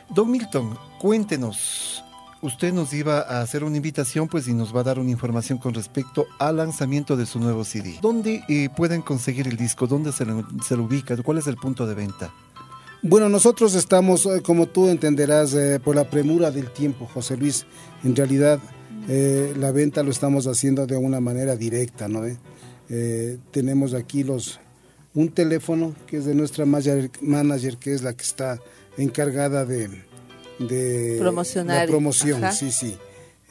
[0.09, 2.03] Don Milton, cuéntenos.
[2.41, 5.57] Usted nos iba a hacer una invitación, pues, y nos va a dar una información
[5.57, 7.97] con respecto al lanzamiento de su nuevo CD.
[7.99, 9.87] ¿Dónde eh, pueden conseguir el disco?
[9.87, 11.17] ¿Dónde se lo, se lo ubica?
[11.17, 12.31] ¿Cuál es el punto de venta?
[13.01, 17.65] Bueno, nosotros estamos, eh, como tú entenderás, eh, por la premura del tiempo, José Luis.
[18.03, 18.59] En realidad,
[19.07, 22.23] eh, la venta lo estamos haciendo de una manera directa, ¿no?
[22.89, 24.59] Eh, tenemos aquí los
[25.13, 28.59] un teléfono que es de nuestra manager, que es la que está
[28.97, 29.89] encargada de,
[30.59, 31.85] de Promocionar.
[31.85, 32.95] la promoción, sí, sí.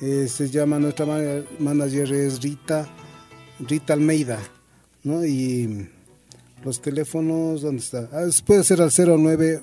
[0.01, 1.07] Eh, se llama nuestra
[1.59, 2.89] manager es Rita,
[3.59, 4.39] Rita Almeida,
[5.03, 5.25] ¿no?
[5.25, 5.89] Y
[6.65, 8.09] los teléfonos, ¿dónde está?
[8.13, 9.61] Ah, puede ser al 09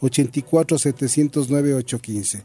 [0.00, 2.42] 84 709 815.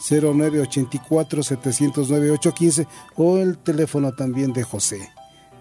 [0.00, 2.86] 0984 709 815
[3.16, 5.10] o el teléfono también de José.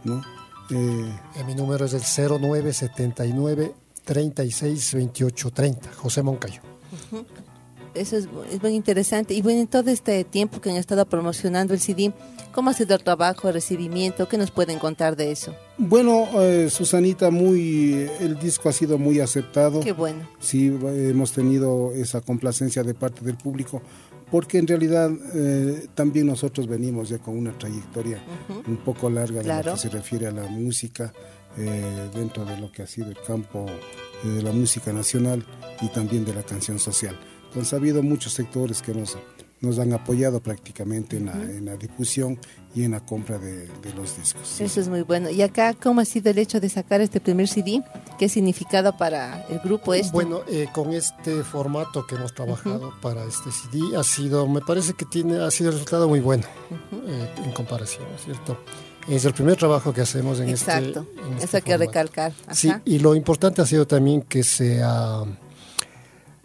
[0.03, 0.21] ¿no?
[0.69, 3.73] Eh, eh, mi número es el 0979
[4.03, 6.61] 36 28 30, José Moncayo.
[7.93, 9.33] Eso es, es, muy interesante.
[9.33, 12.13] Y bueno, en todo este tiempo que han estado promocionando el CD,
[12.51, 14.27] ¿cómo ha sido el trabajo, el recibimiento?
[14.27, 15.55] ¿Qué nos pueden contar de eso?
[15.77, 19.79] Bueno, eh, Susanita, muy, el disco ha sido muy aceptado.
[19.79, 20.27] Qué bueno.
[20.39, 23.81] Sí, hemos tenido esa complacencia de parte del público
[24.31, 28.21] porque en realidad eh, también nosotros venimos ya con una trayectoria
[28.67, 31.13] un poco larga de lo que se refiere a la música
[31.57, 35.45] eh, dentro de lo que ha sido el campo eh, de la música nacional
[35.81, 37.17] y también de la canción social.
[37.47, 39.17] Entonces ha habido muchos sectores que nos
[39.61, 42.39] nos han apoyado prácticamente en, la, en la, difusión
[42.75, 44.61] y en la compra de, los discos.
[44.61, 45.29] Eso es muy bueno.
[45.29, 47.81] ¿Y acá cómo ha sido el hecho de sacar este primer CD?
[48.17, 50.11] ¿Qué significado para el grupo esto?
[50.11, 54.93] Bueno, eh, con este formato que hemos trabajado para este CD ha sido, me parece
[54.93, 56.43] que tiene, ha sido resultado muy bueno
[57.05, 58.57] eh, en comparación, ¿cierto?
[59.07, 62.33] Es el primer trabajo que hacemos en este Exacto, este eso hay que recalcar.
[62.51, 65.23] Sí, y lo importante ha sido también que se ha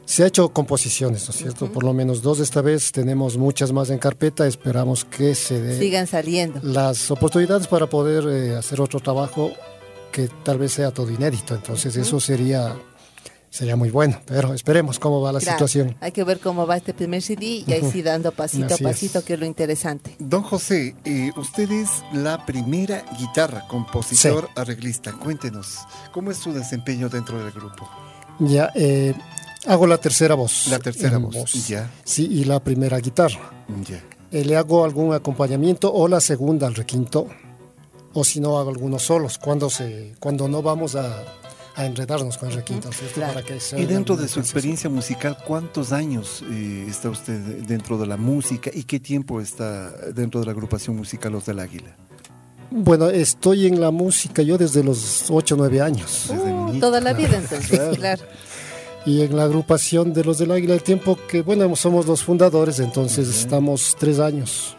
[0.05, 1.73] se ha hecho composiciones, ¿no es cierto?
[1.73, 5.79] Por lo menos dos esta vez, tenemos muchas más en carpeta, esperamos que se den
[5.79, 9.53] sigan saliendo las oportunidades para poder eh, hacer otro trabajo
[10.13, 12.77] que tal vez sea todo inédito, entonces eso sería
[13.51, 15.95] sería muy bueno, pero esperemos cómo va la situación.
[16.01, 19.23] Hay que ver cómo va este primer CD y ahí sí dando pasito a pasito,
[19.25, 20.17] que es lo interesante.
[20.19, 25.13] Don José, eh, usted es la primera guitarra, compositor, arreglista.
[25.13, 25.81] Cuéntenos,
[26.13, 27.89] ¿cómo es su desempeño dentro del grupo?
[28.39, 29.15] Ya, eh,
[29.67, 30.67] Hago la tercera voz.
[30.69, 31.69] La tercera voz.
[31.69, 31.89] Ya.
[32.05, 33.39] Sí, y la primera guitarra.
[33.89, 34.03] Ya.
[34.33, 37.29] Eh, le hago algún acompañamiento o la segunda al requinto.
[38.15, 41.25] O si no, hago algunos solos cuando, se, cuando no vamos a,
[41.75, 42.91] a enredarnos con el requinto.
[43.17, 48.07] Para que y dentro de su experiencia musical, ¿cuántos años eh, está usted dentro de
[48.07, 51.97] la música y qué tiempo está dentro de la agrupación musical Los del Águila?
[52.71, 56.31] Bueno, estoy en la música yo desde los 8 o 9 años.
[56.31, 58.23] Uh, toda la vida entonces, claro
[59.05, 62.79] y en la agrupación de los del Águila del Tiempo, que bueno, somos los fundadores,
[62.79, 64.77] entonces estamos tres años.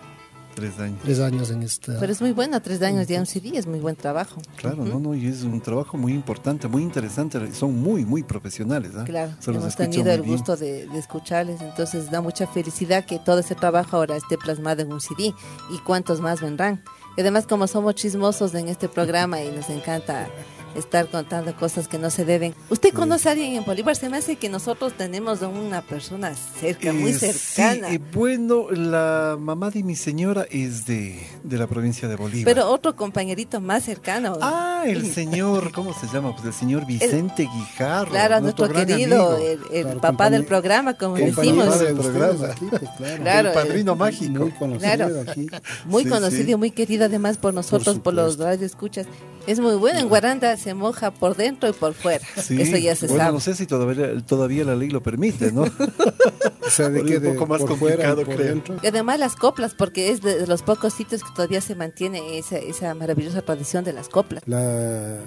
[0.56, 1.00] Tres años.
[1.04, 2.00] Tres años en esta.
[2.00, 4.42] Pero es muy bueno, tres años ya un CD, es muy buen trabajo.
[4.56, 8.92] Claro, no, no, y es un trabajo muy importante, muy interesante, son muy, muy profesionales.
[8.96, 9.04] ¿eh?
[9.06, 13.56] Claro, hemos tenido el gusto de, de, escucharles, entonces da mucha felicidad que todo ese
[13.56, 15.34] trabajo ahora esté plasmado en un CD
[15.72, 16.84] y cuántos más vendrán.
[17.16, 20.28] Y además, como somos chismosos en este programa y nos encanta
[20.76, 22.54] estar contando cosas que no se deben.
[22.70, 23.96] ¿Usted conoce a alguien en Bolívar?
[23.96, 27.90] Se me hace que nosotros tenemos una persona cerca, muy cercana.
[27.90, 32.46] Sí, bueno, la mamá de mi señora es de, de, la provincia de Bolívar.
[32.46, 34.38] Pero otro compañerito más cercano.
[34.42, 36.34] Ah, el señor, ¿cómo se llama?
[36.34, 38.12] Pues el señor Vicente Guijarro.
[38.12, 39.38] Claro, nuestro, querido,
[39.72, 41.80] el, papá del programa, como decimos.
[41.80, 42.56] Del programa.
[42.70, 42.82] Pues,
[43.22, 43.50] claro.
[43.50, 44.40] el padrino mágico.
[44.40, 45.48] Muy conocido aquí.
[45.86, 49.08] Muy conocido y muy querido además por nosotros, por, por los radioescuchas.
[49.46, 52.26] Es muy bueno, en Guaranda se moja por dentro y por fuera.
[52.38, 53.34] Eso ya se bueno, sabe.
[53.34, 55.64] No sé si todavía, todavía la ley lo permite, ¿no?
[56.66, 58.78] o sea, de que un poco más complicado, por dentro.
[58.82, 62.58] Y además las coplas, porque es de los pocos sitios que todavía se mantiene esa,
[62.58, 64.44] esa maravillosa tradición de las coplas.
[64.46, 65.18] La,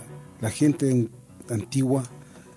[0.40, 1.08] la gente
[1.50, 2.04] antigua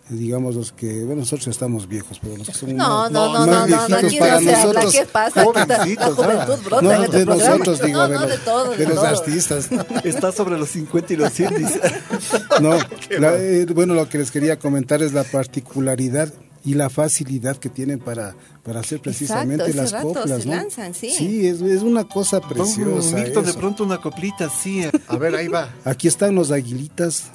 [0.09, 3.45] digamos los que, bueno, nosotros estamos viejos, pero los que somos no, más, no, no,
[3.45, 4.93] más no, no, viejitos no, para no, nosotros.
[4.93, 5.39] ¿Qué pasa?
[5.39, 7.49] La juventud brota no, en este de programa.
[7.51, 9.07] nosotros, digo, no, de, no, los, de, todo, de, de los todo.
[9.07, 9.69] artistas.
[10.03, 11.81] Está sobre los 50 y los 100, dice.
[12.61, 12.77] No,
[13.19, 16.33] la, eh, bueno, lo que les quería comentar es la particularidad
[16.65, 20.55] y la facilidad que tienen para, para hacer precisamente Exacto, las coplas, ¿no?
[20.55, 21.09] lanzan, sí.
[21.11, 23.15] Sí, es, es una cosa preciosa.
[23.15, 24.83] Milton, de pronto una coplita, sí.
[25.07, 25.69] A ver, ahí va.
[25.85, 27.31] Aquí están los aguilitas,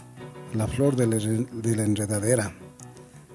[0.53, 2.55] la flor de la, de la enredadera.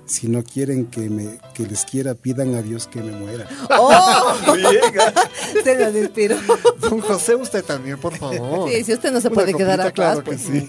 [0.10, 3.48] Si no quieren que me que les quiera, pidan a Dios que me muera.
[3.70, 4.34] ¡Oh!
[5.64, 6.36] Se nos inspiró.
[6.80, 8.72] Don José, usted también, por favor.
[8.72, 10.42] Sí, si usted no se Una puede quedar atrás, claro que pues.
[10.42, 10.68] sí.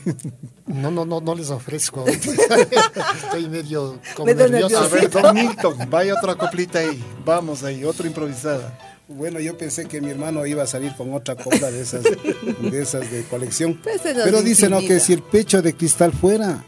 [0.66, 2.04] No, no, no, no les ofrezco.
[3.24, 4.78] Estoy medio como Medio nervioso.
[4.78, 7.02] A ver, Don Milton, vaya otra coplita ahí.
[7.24, 8.78] Vamos ahí, otra improvisada.
[9.08, 12.80] Bueno, yo pensé que mi hermano iba a salir con otra copla de esas de,
[12.80, 13.80] esas de colección.
[13.82, 14.80] Pues Pero dice, ¿no?
[14.80, 16.62] Que si el pecho de cristal fuera,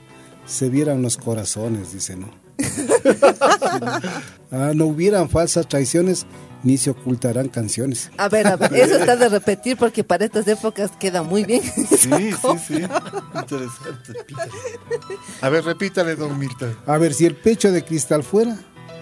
[0.47, 2.42] se vieran los corazones, dice, ¿no?
[4.55, 6.27] Ah, no hubieran falsas traiciones,
[6.63, 8.11] ni se ocultarán canciones.
[8.19, 11.63] A ver, a ver, eso está de repetir porque para estas épocas queda muy bien.
[11.63, 12.75] Sí, sí, sí.
[13.35, 14.13] Interesante.
[15.41, 16.77] A ver, repítale, don Milton.
[16.85, 18.59] A ver, si el pecho de cristal fuera,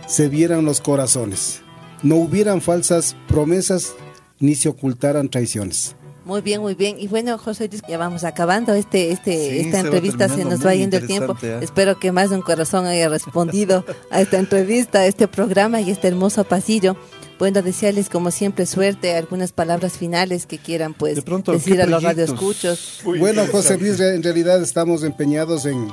[0.07, 1.63] se vieran los corazones.
[2.05, 3.95] No hubieran falsas promesas,
[4.39, 5.97] ni se ocultaran traiciones.
[6.25, 6.97] Muy bien, muy bien.
[6.99, 10.65] Y bueno, José Luis, ya vamos acabando este, este, Sí, esta se entrevista, se nos
[10.65, 11.37] va yendo el tiempo.
[11.43, 11.61] ¿eh?
[11.63, 15.91] Espero que más de un corazón haya respondido a esta entrevista, a este programa y
[15.91, 16.97] este hermoso pasillo.
[17.39, 21.83] Bueno, desearles como siempre suerte, algunas palabras finales que quieran pues De pronto, decir ¿qué
[21.83, 23.01] a los radioescuchos.
[23.05, 23.79] Bueno, José.
[23.79, 25.89] Luis, en realidad estamos empeñados en,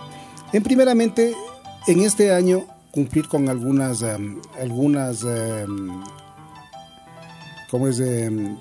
[0.51, 1.33] en primeramente,
[1.87, 6.03] en este año cumplir con algunas, em, algunas, em,
[7.69, 7.99] ¿cómo es?
[8.01, 8.57] Em,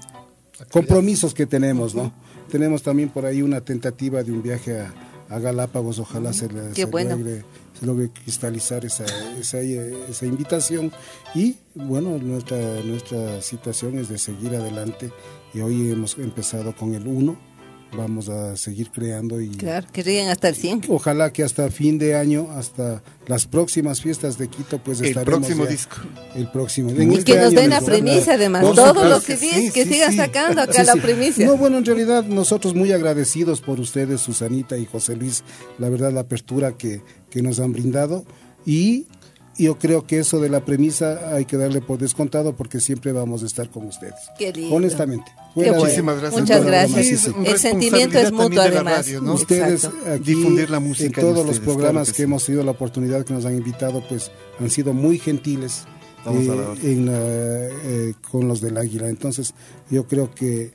[0.70, 2.12] compromisos que tenemos, ¿no?
[2.50, 4.94] Tenemos también por ahí una tentativa de un viaje a,
[5.28, 7.16] a Galápagos, ojalá se, le- Qué se bueno.
[7.16, 7.44] logre,
[7.78, 9.04] se logre cristalizar esa,
[9.38, 10.92] esa, esa invitación
[11.34, 15.11] y bueno, nuestra, nuestra situación es de seguir adelante
[15.52, 17.36] y hoy hemos empezado con el 1,
[17.97, 20.82] vamos a seguir creando y Claro, que lleguen hasta el 100.
[20.88, 25.38] ojalá que hasta fin de año, hasta las próximas fiestas de Quito, pues El estaremos
[25.40, 25.97] próximo ya- disco.
[26.34, 26.90] El próximo.
[26.90, 30.11] Y que este nos den la premisa además, supuesto los que sí, que sí, sigan
[30.12, 30.16] sí.
[30.18, 31.01] sacando acá Sí, la sí.
[31.01, 31.47] primicia.
[31.47, 35.42] No, bueno, en realidad nosotros muy agradecidos por ustedes, Susanita y José Luis,
[35.78, 38.24] la verdad la apertura que, que nos han brindado
[38.64, 39.07] y
[39.59, 43.42] yo creo que eso de la premisa hay que darle por descontado porque siempre vamos
[43.42, 44.14] a estar con ustedes.
[44.38, 44.74] Qué lindo.
[44.74, 45.30] Honestamente.
[45.54, 45.74] Bueno.
[45.76, 46.40] Muchísimas gracias.
[46.42, 47.07] Muchas gracias.
[47.07, 47.32] sí, sí.
[47.44, 49.07] El sentimiento es mutuo además.
[49.07, 49.34] radio, ¿no?
[49.34, 52.22] Ustedes aquí, Difundir la música en todos los programas claro que, que sí.
[52.22, 54.30] hemos tenido la oportunidad que nos han invitado, pues
[54.61, 55.84] han sido muy gentiles
[56.26, 59.09] eh, en la- eh, con los del Águila.
[59.09, 59.54] Entonces,
[59.90, 60.72] yo creo que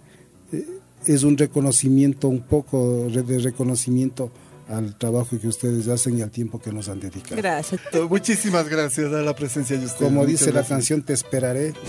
[0.54, 0.68] eh,
[1.06, 4.32] es un reconocimiento, un poco de reconocimiento
[4.72, 7.36] al trabajo que ustedes hacen y al tiempo que nos han dedicado.
[7.36, 7.82] Gracias.
[8.10, 10.04] Muchísimas gracias a la presencia de ustedes.
[10.04, 11.74] Como Muchas dice la canción, te esperaré.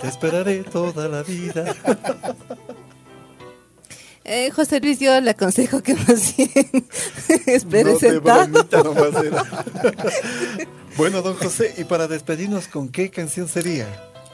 [0.00, 1.74] Te esperaré toda la vida.
[4.22, 6.86] Eh, José Luis, yo le aconsejo que más bien
[7.46, 8.46] espere No sentado.
[8.46, 9.44] bromita
[10.96, 13.88] bueno, don José, y para despedirnos, ¿con qué canción sería?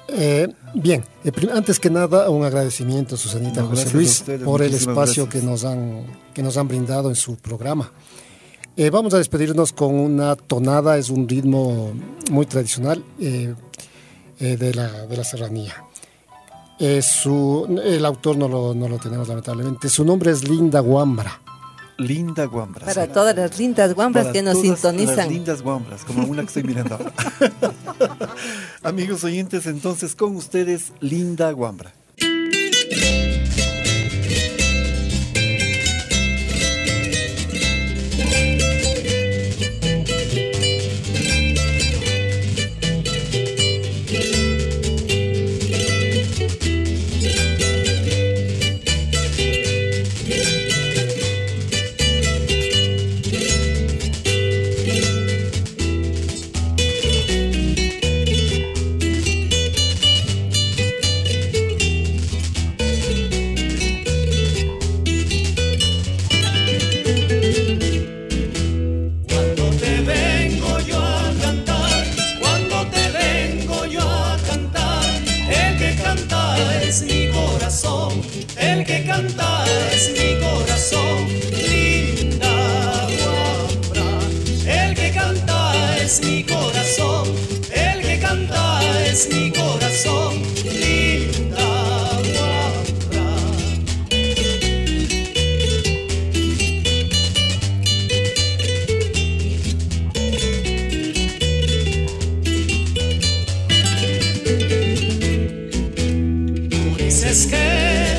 [0.09, 4.63] Eh, bien, eh, antes que nada, un agradecimiento, Susanita No, José a Luis, ustedes, por
[4.63, 5.43] el espacio gracias.
[5.43, 7.91] que nos, han, que nos han brindado en su programa.
[8.77, 11.93] Eh, vamos a despedirnos con una tonada, es un ritmo
[12.31, 13.55] muy tradicional de,
[14.75, 15.75] la, de la serranía.
[17.01, 19.89] Su, el autor no lo, no lo tenemos lamentablemente.
[19.89, 21.41] Su nombre es Linda Guambra.
[21.99, 22.85] Linda Guambra.
[22.87, 25.29] Para todas las lindas guambras que nos todas Las sintonizan.
[25.29, 27.13] lindas guambras, como una que estoy mirando ahora.
[28.83, 31.93] Amigos oyentes, entonces con ustedes, Linda Guambra.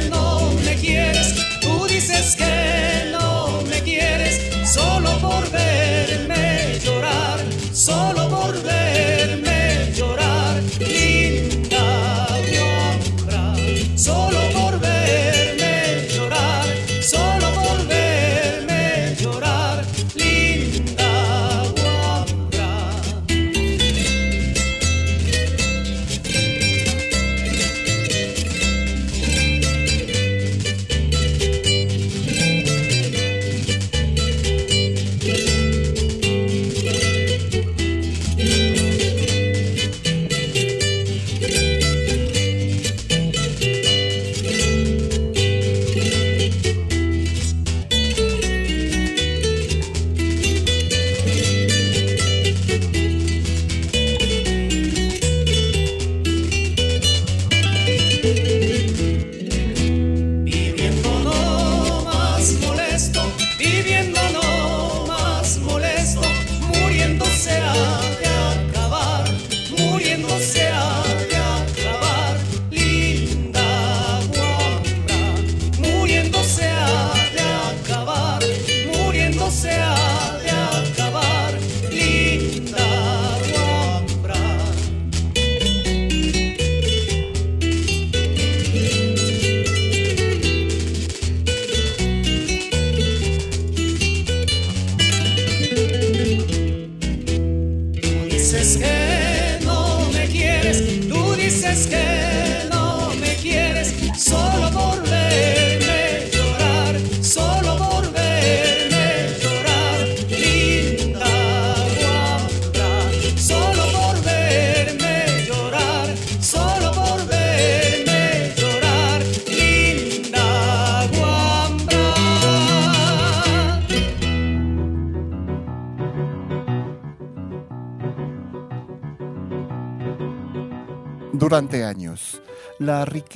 [0.10, 0.27] No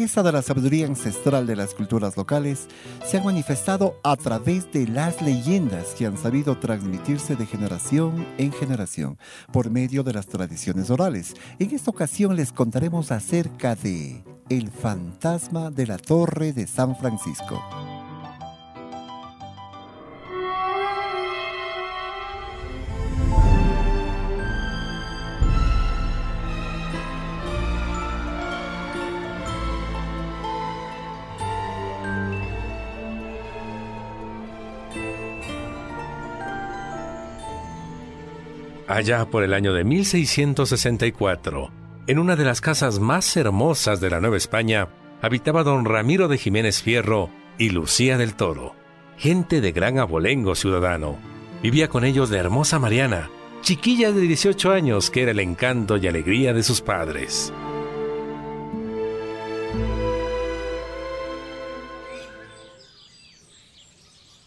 [0.02, 2.68] riqueza de la sabiduría ancestral de las culturas locales
[3.06, 8.52] se ha manifestado a través de las leyendas que han sabido transmitirse de generación en
[8.52, 9.20] generación
[9.54, 11.36] por medio de las tradiciones orales.
[11.60, 17.62] En esta ocasión les contaremos acerca de el fantasma de la Torre de San Francisco.
[38.92, 41.72] Allá por el año de 1664,
[42.08, 44.90] en una de las casas más hermosas de la Nueva España,
[45.22, 48.76] habitaba don Ramiro de Jiménez Fierro y Lucía del Toro,
[49.16, 51.16] gente de gran abolengo ciudadano.
[51.64, 53.30] Vivía con ellos la hermosa Mariana,
[53.62, 57.54] chiquilla de 18 años que era el encanto y alegría de sus padres.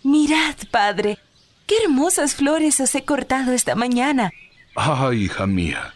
[0.02, 1.16] Mirad, padre,
[1.66, 4.32] qué hermosas flores os he cortado esta mañana.
[4.76, 5.94] Ah, hija mía,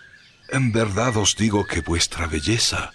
[0.50, 2.92] en verdad os digo que vuestra belleza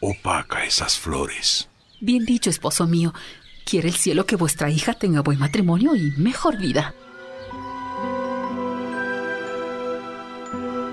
[0.00, 1.68] opaca esas flores.
[2.00, 3.14] Bien dicho, esposo mío.
[3.64, 6.94] Quiere el cielo que vuestra hija tenga buen matrimonio y mejor vida.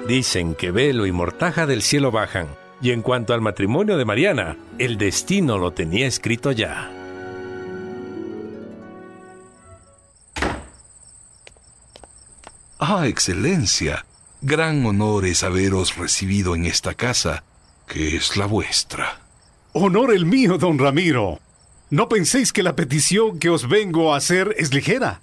[0.08, 4.58] Dicen que velo y mortaja del cielo bajan, y en cuanto al matrimonio de Mariana,
[4.78, 7.03] el destino lo tenía escrito ya.
[12.86, 14.06] Ah, excelencia,
[14.42, 17.46] gran honor es haberos recibido en esta casa,
[17.88, 19.22] que es la vuestra.
[19.72, 21.40] Honor el mío, don Ramiro.
[21.90, 25.22] No penséis que la petición que os vengo a hacer es ligera.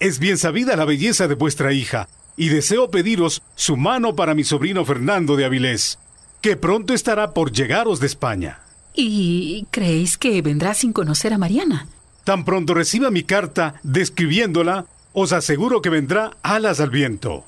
[0.00, 4.42] Es bien sabida la belleza de vuestra hija, y deseo pediros su mano para mi
[4.42, 6.00] sobrino Fernando de Avilés,
[6.40, 8.58] que pronto estará por llegaros de España.
[8.92, 11.86] ¿Y creéis que vendrá sin conocer a Mariana?
[12.24, 17.44] Tan pronto reciba mi carta describiéndola, os aseguro que vendrá alas al viento.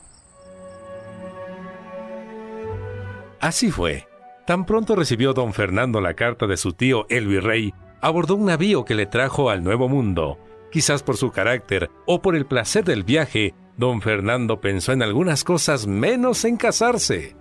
[3.41, 4.07] Así fue.
[4.47, 8.85] Tan pronto recibió don Fernando la carta de su tío el virrey, abordó un navío
[8.85, 10.39] que le trajo al Nuevo Mundo.
[10.71, 15.45] Quizás por su carácter o por el placer del viaje, don Fernando pensó en algunas
[15.45, 17.37] cosas menos en casarse.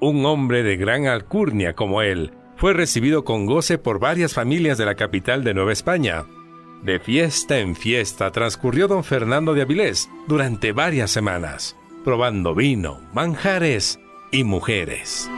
[0.00, 4.86] Un hombre de gran alcurnia como él fue recibido con goce por varias familias de
[4.86, 6.24] la capital de Nueva España.
[6.82, 13.98] De fiesta en fiesta transcurrió don Fernando de Avilés durante varias semanas, probando vino, manjares
[14.30, 15.28] y mujeres.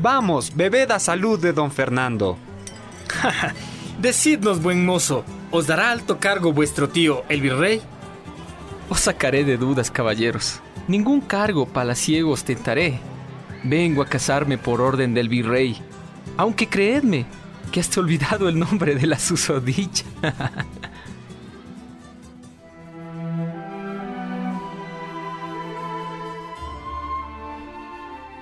[0.00, 2.36] Vamos, bebed a salud de don Fernando.
[3.98, 7.80] Decidnos, buen mozo, ¿os dará alto cargo vuestro tío, el virrey?
[8.90, 10.60] Os sacaré de dudas, caballeros.
[10.88, 13.00] Ningún cargo palaciego ostentaré.
[13.64, 15.76] Vengo a casarme por orden del virrey.
[16.36, 17.26] Aunque creedme,
[17.72, 20.04] que hasta olvidado el nombre de la susodicha.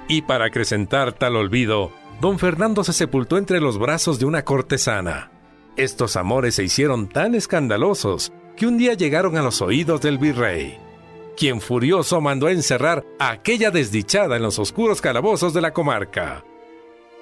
[0.08, 5.30] Y para acrecentar tal olvido, don Fernando se sepultó entre los brazos de una cortesana.
[5.76, 10.78] Estos amores se hicieron tan escandalosos que un día llegaron a los oídos del virrey,
[11.36, 16.44] quien furioso mandó encerrar a aquella desdichada en los oscuros calabozos de la comarca.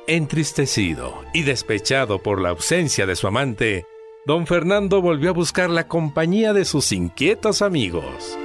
[0.06, 3.86] Entristecido y despechado por la ausencia de su amante,
[4.26, 8.38] don Fernando volvió a buscar la compañía de sus inquietos amigos.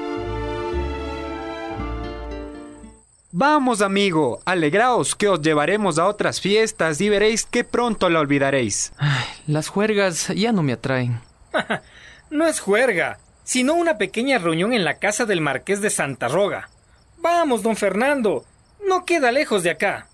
[3.37, 8.93] Vamos, amigo, alegraos que os llevaremos a otras fiestas y veréis que pronto la olvidaréis.
[9.45, 11.19] las juergas ya no me atraen.
[12.29, 16.69] no es juerga, sino una pequeña reunión en la casa del marqués de Santa Roga.
[17.19, 18.43] Vamos, don Fernando,
[18.85, 20.07] no queda lejos de acá.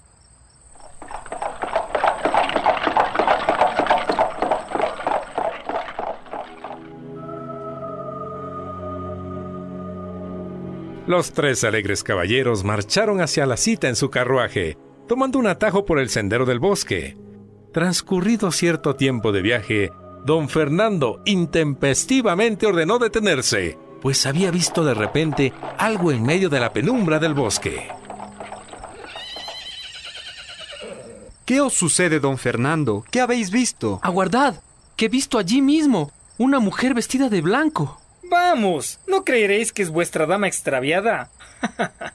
[11.08, 14.78] Los tres alegres caballeros marcharon hacia la cita en su carruaje,
[15.08, 17.18] tomando un atajo por el sendero del bosque.
[17.74, 19.92] Transcurrido cierto tiempo de viaje,
[20.26, 26.74] don Fernando intempestivamente ordenó detenerse, pues había visto de repente algo en medio de la
[26.74, 27.90] penumbra del bosque.
[31.46, 33.04] ¿Qué os sucede, don Fernando?
[33.12, 34.00] ¿Qué habéis visto?
[34.04, 34.62] Aguardad,
[34.96, 38.00] que he visto allí mismo una mujer vestida de blanco.
[38.24, 41.30] Vamos, no creeréis que es vuestra dama extraviada.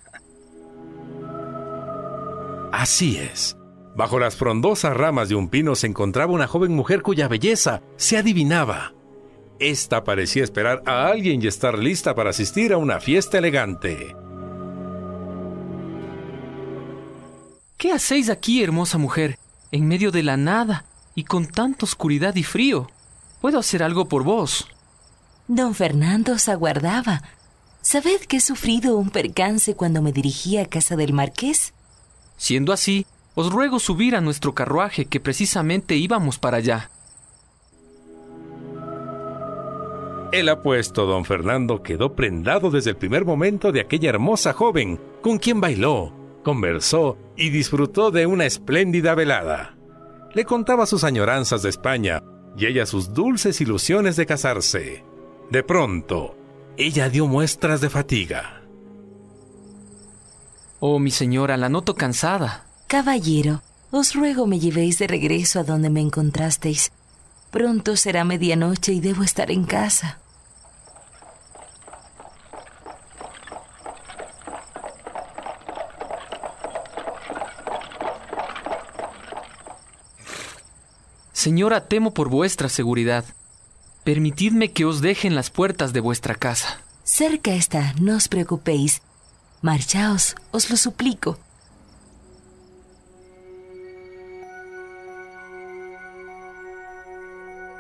[2.73, 3.57] Así es.
[3.97, 8.19] Bajo las frondosas ramas de un pino se encontraba una joven mujer cuya belleza se
[8.19, 8.93] adivinaba.
[9.59, 14.15] Esta parecía esperar a alguien y estar lista para asistir a una fiesta elegante.
[17.79, 19.39] ¿Qué hacéis aquí, hermosa mujer,
[19.73, 22.91] en medio de la nada y con tanta oscuridad y frío?
[23.41, 24.69] ¿Puedo hacer algo por vos?
[25.49, 27.23] Don Fernando os aguardaba.
[27.81, 31.73] ¿Sabed que he sufrido un percance cuando me dirigí a casa del marqués?
[32.37, 33.07] Siendo así,
[33.37, 36.91] os ruego subir a nuestro carruaje que precisamente íbamos para allá.
[40.33, 45.39] El apuesto don Fernando quedó prendado desde el primer momento de aquella hermosa joven con
[45.39, 49.77] quien bailó, conversó y disfrutó de una espléndida velada.
[50.35, 52.23] Le contaba sus añoranzas de España
[52.57, 55.05] y ella sus dulces ilusiones de casarse.
[55.51, 56.37] De pronto,
[56.79, 58.63] ella dio muestras de fatiga.
[60.81, 62.66] Oh, mi señora, la noto cansada.
[62.89, 66.93] Caballero, os ruego me llevéis de regreso a donde me encontrasteis.
[67.51, 70.21] Pronto será medianoche y debo estar en casa.
[81.33, 83.25] Señora, temo por vuestra seguridad.
[84.05, 86.81] Permitidme que os deje en las puertas de vuestra casa.
[87.03, 89.03] Cerca está, no os preocupéis.
[89.61, 91.37] Marchaos, os lo suplico.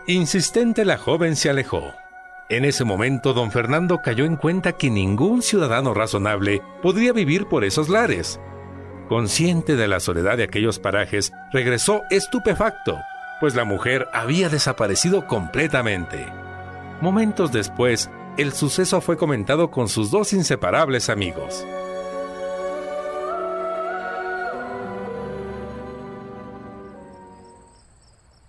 [0.06, 1.92] Insistente la joven se alejó.
[2.48, 7.64] En ese momento don Fernando cayó en cuenta que ningún ciudadano razonable podría vivir por
[7.64, 8.40] esos lares.
[9.08, 12.96] Consciente de la soledad de aquellos parajes, regresó estupefacto
[13.40, 16.26] pues la mujer había desaparecido completamente.
[17.00, 21.66] Momentos después, el suceso fue comentado con sus dos inseparables amigos.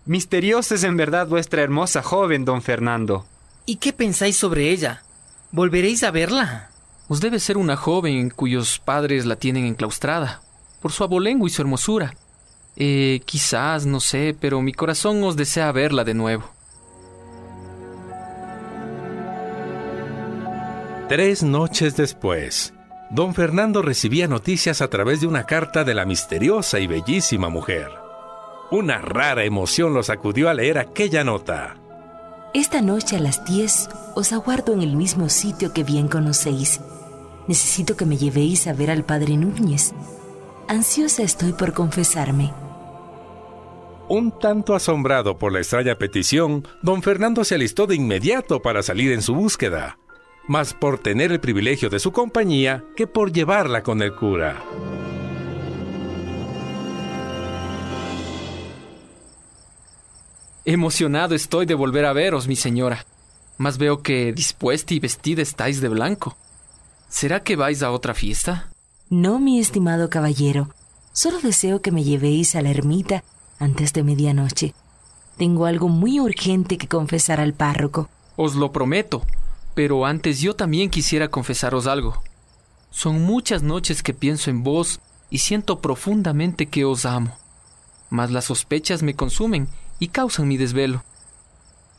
[0.07, 3.25] Misteriosa es en verdad vuestra hermosa joven, don Fernando.
[3.65, 5.03] ¿Y qué pensáis sobre ella?
[5.51, 6.69] ¿Volveréis a verla?
[7.09, 10.41] Os debe ser una joven cuyos padres la tienen enclaustrada,
[10.81, 12.15] por su abolengo y su hermosura.
[12.77, 16.45] Eh, quizás, no sé, pero mi corazón os desea verla de nuevo.
[21.09, 22.73] Tres noches después,
[23.09, 27.96] don Fernando recibía noticias a través de una carta de la misteriosa y bellísima mujer.
[28.69, 31.77] Una rara emoción lo sacudió al leer aquella nota.
[32.53, 36.81] Esta noche a las 10 os aguardo en el mismo sitio que bien conocéis.
[37.47, 39.93] Necesito que me llevéis a ver al padre Núñez.
[40.67, 42.51] Ansiosa estoy por confesarme.
[44.09, 49.13] Un tanto asombrado por la extraña petición, don Fernando se alistó de inmediato para salir
[49.13, 49.97] en su búsqueda,
[50.47, 54.61] más por tener el privilegio de su compañía que por llevarla con el cura.
[60.69, 63.05] Emocionado estoy de volver a veros, mi señora.
[63.57, 66.35] Mas veo que dispuesta y vestida estáis de blanco.
[67.07, 68.67] ¿Será que vais a otra fiesta?
[69.09, 70.67] No, mi estimado caballero.
[71.13, 73.23] Solo deseo que me llevéis a la ermita
[73.59, 74.73] antes de medianoche.
[75.37, 78.09] Tengo algo muy urgente que confesar al párroco.
[78.35, 79.21] Os lo prometo,
[79.73, 82.21] pero antes yo también quisiera confesaros algo.
[82.91, 84.99] Son muchas noches que pienso en vos
[85.29, 87.37] y siento profundamente que os amo.
[88.09, 89.69] Mas las sospechas me consumen
[89.99, 91.03] y causan mi desvelo.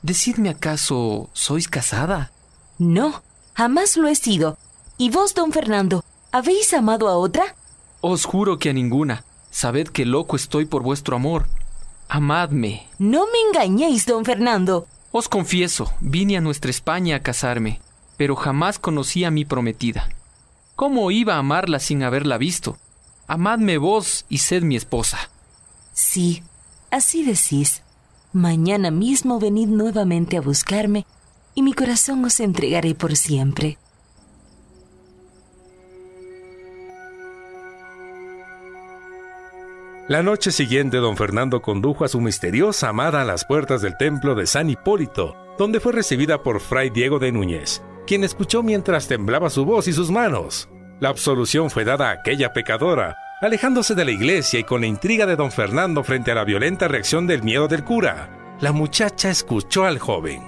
[0.02, 2.30] Decidme acaso, ¿sois casada?
[2.78, 3.22] No,
[3.54, 4.56] jamás lo he sido.
[4.96, 7.56] ¿Y vos, don Fernando, habéis amado a otra?
[8.00, 9.24] Os juro que a ninguna.
[9.50, 11.48] Sabed que loco estoy por vuestro amor.
[12.08, 12.86] Amadme.
[12.98, 14.86] No me engañéis, don Fernando.
[15.10, 17.80] Os confieso, vine a nuestra España a casarme,
[18.16, 20.08] pero jamás conocí a mi prometida.
[20.76, 22.78] ¿Cómo iba a amarla sin haberla visto?
[23.26, 25.18] Amadme vos y sed mi esposa.
[25.92, 26.42] Sí,
[26.90, 27.82] así decís.
[28.32, 31.06] Mañana mismo venid nuevamente a buscarme
[31.54, 33.78] y mi corazón os entregaré por siempre.
[40.08, 44.34] La noche siguiente, don Fernando condujo a su misteriosa amada a las puertas del templo
[44.34, 49.50] de San Hipólito, donde fue recibida por Fray Diego de Núñez, quien escuchó mientras temblaba
[49.50, 50.68] su voz y sus manos.
[51.00, 55.24] La absolución fue dada a aquella pecadora, Alejándose de la iglesia y con la intriga
[55.24, 59.84] de don Fernando frente a la violenta reacción del miedo del cura, la muchacha escuchó
[59.84, 60.42] al joven.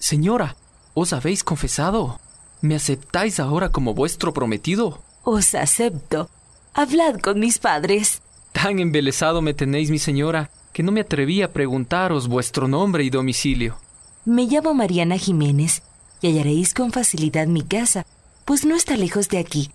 [0.00, 0.56] Señora,
[0.92, 2.18] ¿os habéis confesado?
[2.60, 5.02] ¿Me aceptáis ahora como vuestro prometido?
[5.22, 6.28] Os acepto.
[6.74, 8.22] Hablad con mis padres.
[8.50, 13.10] Tan embelesado me tenéis, mi señora, que no me atreví a preguntaros vuestro nombre y
[13.10, 13.83] domicilio.
[14.26, 15.82] Me llamo Mariana Jiménez
[16.22, 18.06] y hallaréis con facilidad mi casa,
[18.46, 19.70] pues no está lejos de aquí.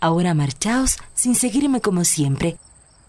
[0.00, 2.56] Ahora marchaos sin seguirme como siempre.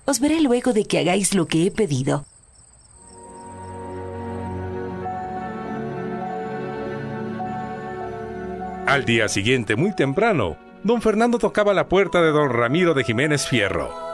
[0.05, 2.25] Os veré luego de que hagáis lo que he pedido.
[8.85, 13.47] Al día siguiente, muy temprano, don Fernando tocaba la puerta de don Ramiro de Jiménez
[13.47, 14.12] Fierro.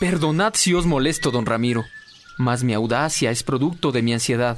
[0.00, 1.84] Perdonad si os molesto, don Ramiro,
[2.38, 4.56] mas mi audacia es producto de mi ansiedad.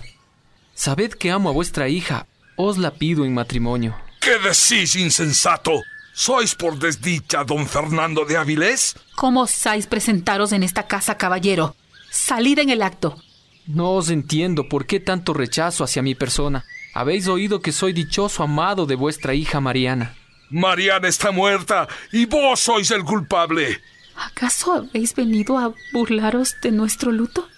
[0.72, 3.96] Sabed que amo a vuestra hija, os la pido en matrimonio.
[4.20, 5.82] ¿Qué decís, insensato?
[6.14, 8.94] ¿Sois por desdicha don Fernando de Avilés?
[9.16, 11.74] ¿Cómo osáis presentaros en esta casa, caballero?
[12.08, 13.20] Salid en el acto.
[13.66, 16.64] No os entiendo por qué tanto rechazo hacia mi persona.
[16.94, 20.14] Habéis oído que soy dichoso amado de vuestra hija Mariana.
[20.50, 23.80] Mariana está muerta y vos sois el culpable.
[24.26, 27.48] ¿Acaso habéis venido a burlaros de nuestro luto?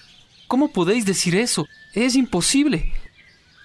[0.49, 1.67] ¿Cómo podéis decir eso?
[1.93, 2.93] Es imposible.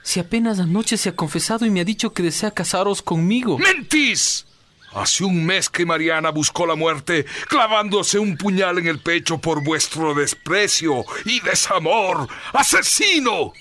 [0.03, 3.57] Si apenas anoche se ha confesado y me ha dicho que desea casaros conmigo.
[3.57, 4.45] ¡Mentís!
[4.93, 9.63] Hace un mes que Mariana buscó la muerte, clavándose un puñal en el pecho por
[9.63, 12.27] vuestro desprecio y desamor.
[12.53, 13.53] ¡Asesino!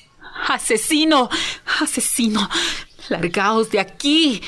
[0.49, 1.29] ¡Asesino!
[1.81, 2.49] ¡Asesino!
[3.11, 4.41] Largaos de aquí.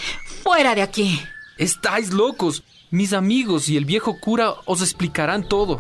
[0.43, 1.23] ¡Fuera de aquí!
[1.59, 2.62] Estáis locos.
[2.93, 5.79] Mis amigos y el viejo cura os explicarán todo.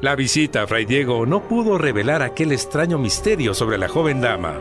[0.00, 4.60] La visita a Fray Diego no pudo revelar aquel extraño misterio sobre la joven dama,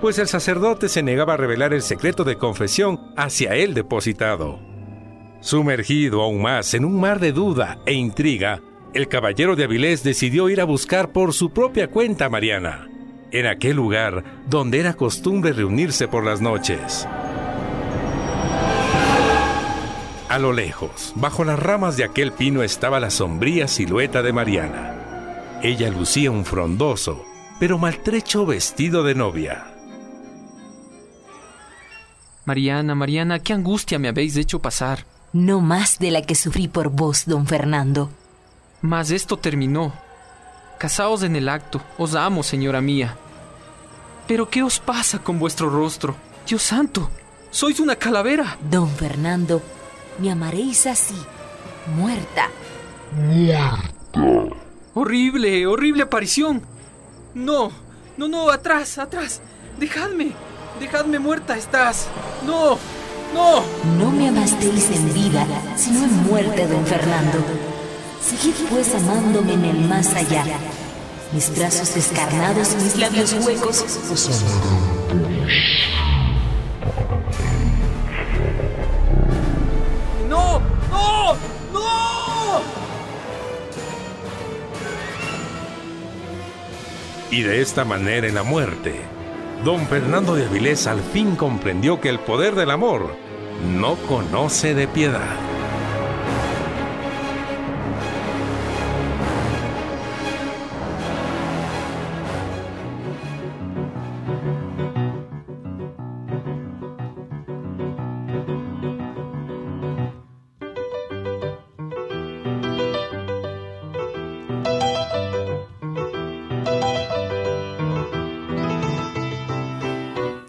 [0.00, 4.60] pues el sacerdote se negaba a revelar el secreto de confesión hacia él depositado.
[5.40, 8.60] Sumergido aún más en un mar de duda e intriga,
[8.94, 12.88] el caballero de Avilés decidió ir a buscar por su propia cuenta a Mariana,
[13.32, 17.08] en aquel lugar donde era costumbre reunirse por las noches.
[20.32, 25.58] A lo lejos, bajo las ramas de aquel pino estaba la sombría silueta de Mariana.
[25.62, 27.22] Ella lucía un frondoso,
[27.60, 29.66] pero maltrecho vestido de novia.
[32.46, 35.04] Mariana, Mariana, qué angustia me habéis hecho pasar.
[35.34, 38.08] No más de la que sufrí por vos, don Fernando.
[38.80, 39.92] Mas esto terminó.
[40.78, 43.18] Casaos en el acto, os amo, señora mía.
[44.26, 46.16] Pero ¿qué os pasa con vuestro rostro?
[46.48, 47.10] Dios santo,
[47.50, 48.56] sois una calavera.
[48.70, 49.60] Don Fernando,
[50.18, 51.16] me amaréis así,
[51.96, 52.48] muerta.
[54.94, 56.62] Horrible, horrible aparición.
[57.34, 57.70] No,
[58.16, 59.40] no, no, atrás, atrás.
[59.78, 60.32] Dejadme,
[60.80, 62.08] dejadme muerta estás.
[62.46, 62.78] No,
[63.34, 63.62] no.
[63.98, 67.38] No me amasteis en vida, sino en muerte, don Fernando.
[68.22, 70.44] Seguid pues amándome en el más allá.
[71.32, 73.84] Mis brazos descarnados y mis labios huecos
[80.32, 80.62] ¡No!
[80.90, 81.34] ¡No!
[81.74, 82.62] ¡No!
[87.30, 88.94] Y de esta manera en la muerte,
[89.62, 93.14] don Fernando de Avilés al fin comprendió que el poder del amor
[93.78, 95.36] no conoce de piedad.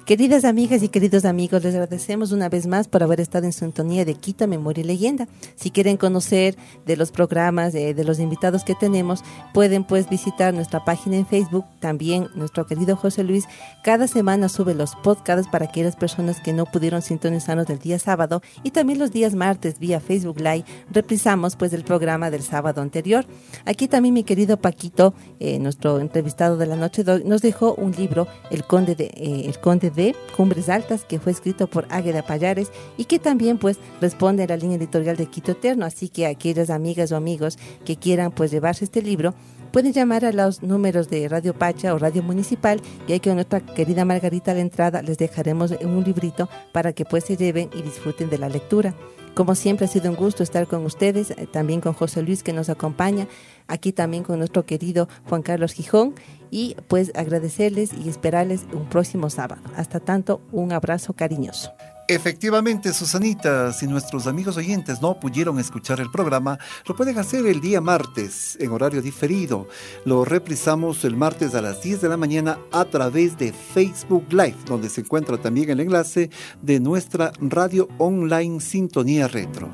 [0.06, 4.04] Queridas amigas y queridos amigos, les agradecemos una vez más por haber estado en sintonía
[4.04, 5.30] de Quito Memoria y Leyenda.
[5.56, 9.24] Si quieren conocer de los programas, de, los invitados que tenemos,
[9.54, 11.64] pueden pues visitar nuestra página en Facebook.
[11.80, 13.46] También nuestro querido José Luis
[13.82, 18.42] cada semana sube los podcasts para aquellas personas que no pudieron sintonizarnos del día sábado
[18.62, 23.26] y también los días martes vía Facebook Live reprisamos pues el programa del sábado anterior.
[23.64, 28.28] Aquí también mi querido Paquito, eh, nuestro entrevistado de la noche, nos dejó un libro,
[28.52, 29.93] El Conde de, eh, el Conde de
[30.36, 34.58] Cumbres Altas, que fue escrito por Águeda Payares y que también pues responde a la
[34.58, 35.86] línea editorial de Quito Eterno.
[35.86, 39.34] Así que aquellas amigas o amigos que quieran pues llevarse este libro,
[39.72, 43.60] pueden llamar a los números de Radio Pacha o Radio Municipal y hay que nuestra
[43.60, 47.82] querida Margarita a la entrada les dejaremos un librito para que pues se lleven y
[47.82, 48.94] disfruten de la lectura.
[49.34, 52.54] Como siempre ha sido un gusto estar con ustedes, eh, también con José Luis que
[52.54, 53.28] nos acompaña,
[53.68, 56.16] aquí también con nuestro querido Juan Carlos Gijón
[56.52, 59.62] y pues agradecerles y esperarles un próximo sábado.
[59.76, 61.72] Hasta tanto, un abrazo cariñoso.
[62.10, 67.62] Efectivamente, Susanita, si nuestros amigos oyentes no pudieron escuchar el programa, lo pueden hacer el
[67.62, 69.70] día martes en horario diferido.
[70.04, 74.58] Lo reprisamos el martes a las 10 de la mañana a través de Facebook Live,
[74.66, 76.30] donde se encuentra también el enlace
[76.62, 79.72] de nuestra radio online Sintonía Retro.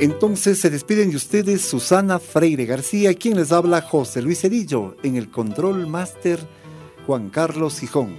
[0.00, 5.16] Entonces se despiden de ustedes Susana Freire García, quien les habla José Luis Cedillo en
[5.16, 6.40] el Control Master
[7.06, 8.16] Juan Carlos Gijón.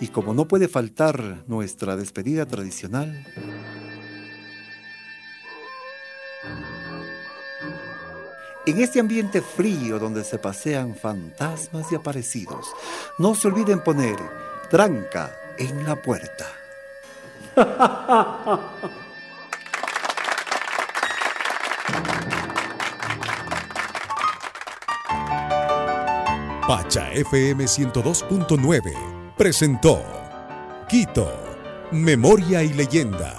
[0.00, 3.24] Y como no puede faltar nuestra despedida tradicional,
[8.66, 12.72] En este ambiente frío donde se pasean fantasmas y aparecidos,
[13.18, 14.16] no se olviden poner
[14.70, 16.46] tranca en la puerta.
[26.66, 30.02] Pacha FM 102.9 presentó
[30.88, 31.30] Quito,
[31.92, 33.34] Memoria y Leyenda.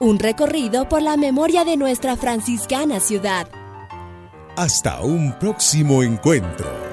[0.00, 3.48] Un recorrido por la memoria de nuestra franciscana ciudad.
[4.54, 6.85] Hasta un próximo encuentro.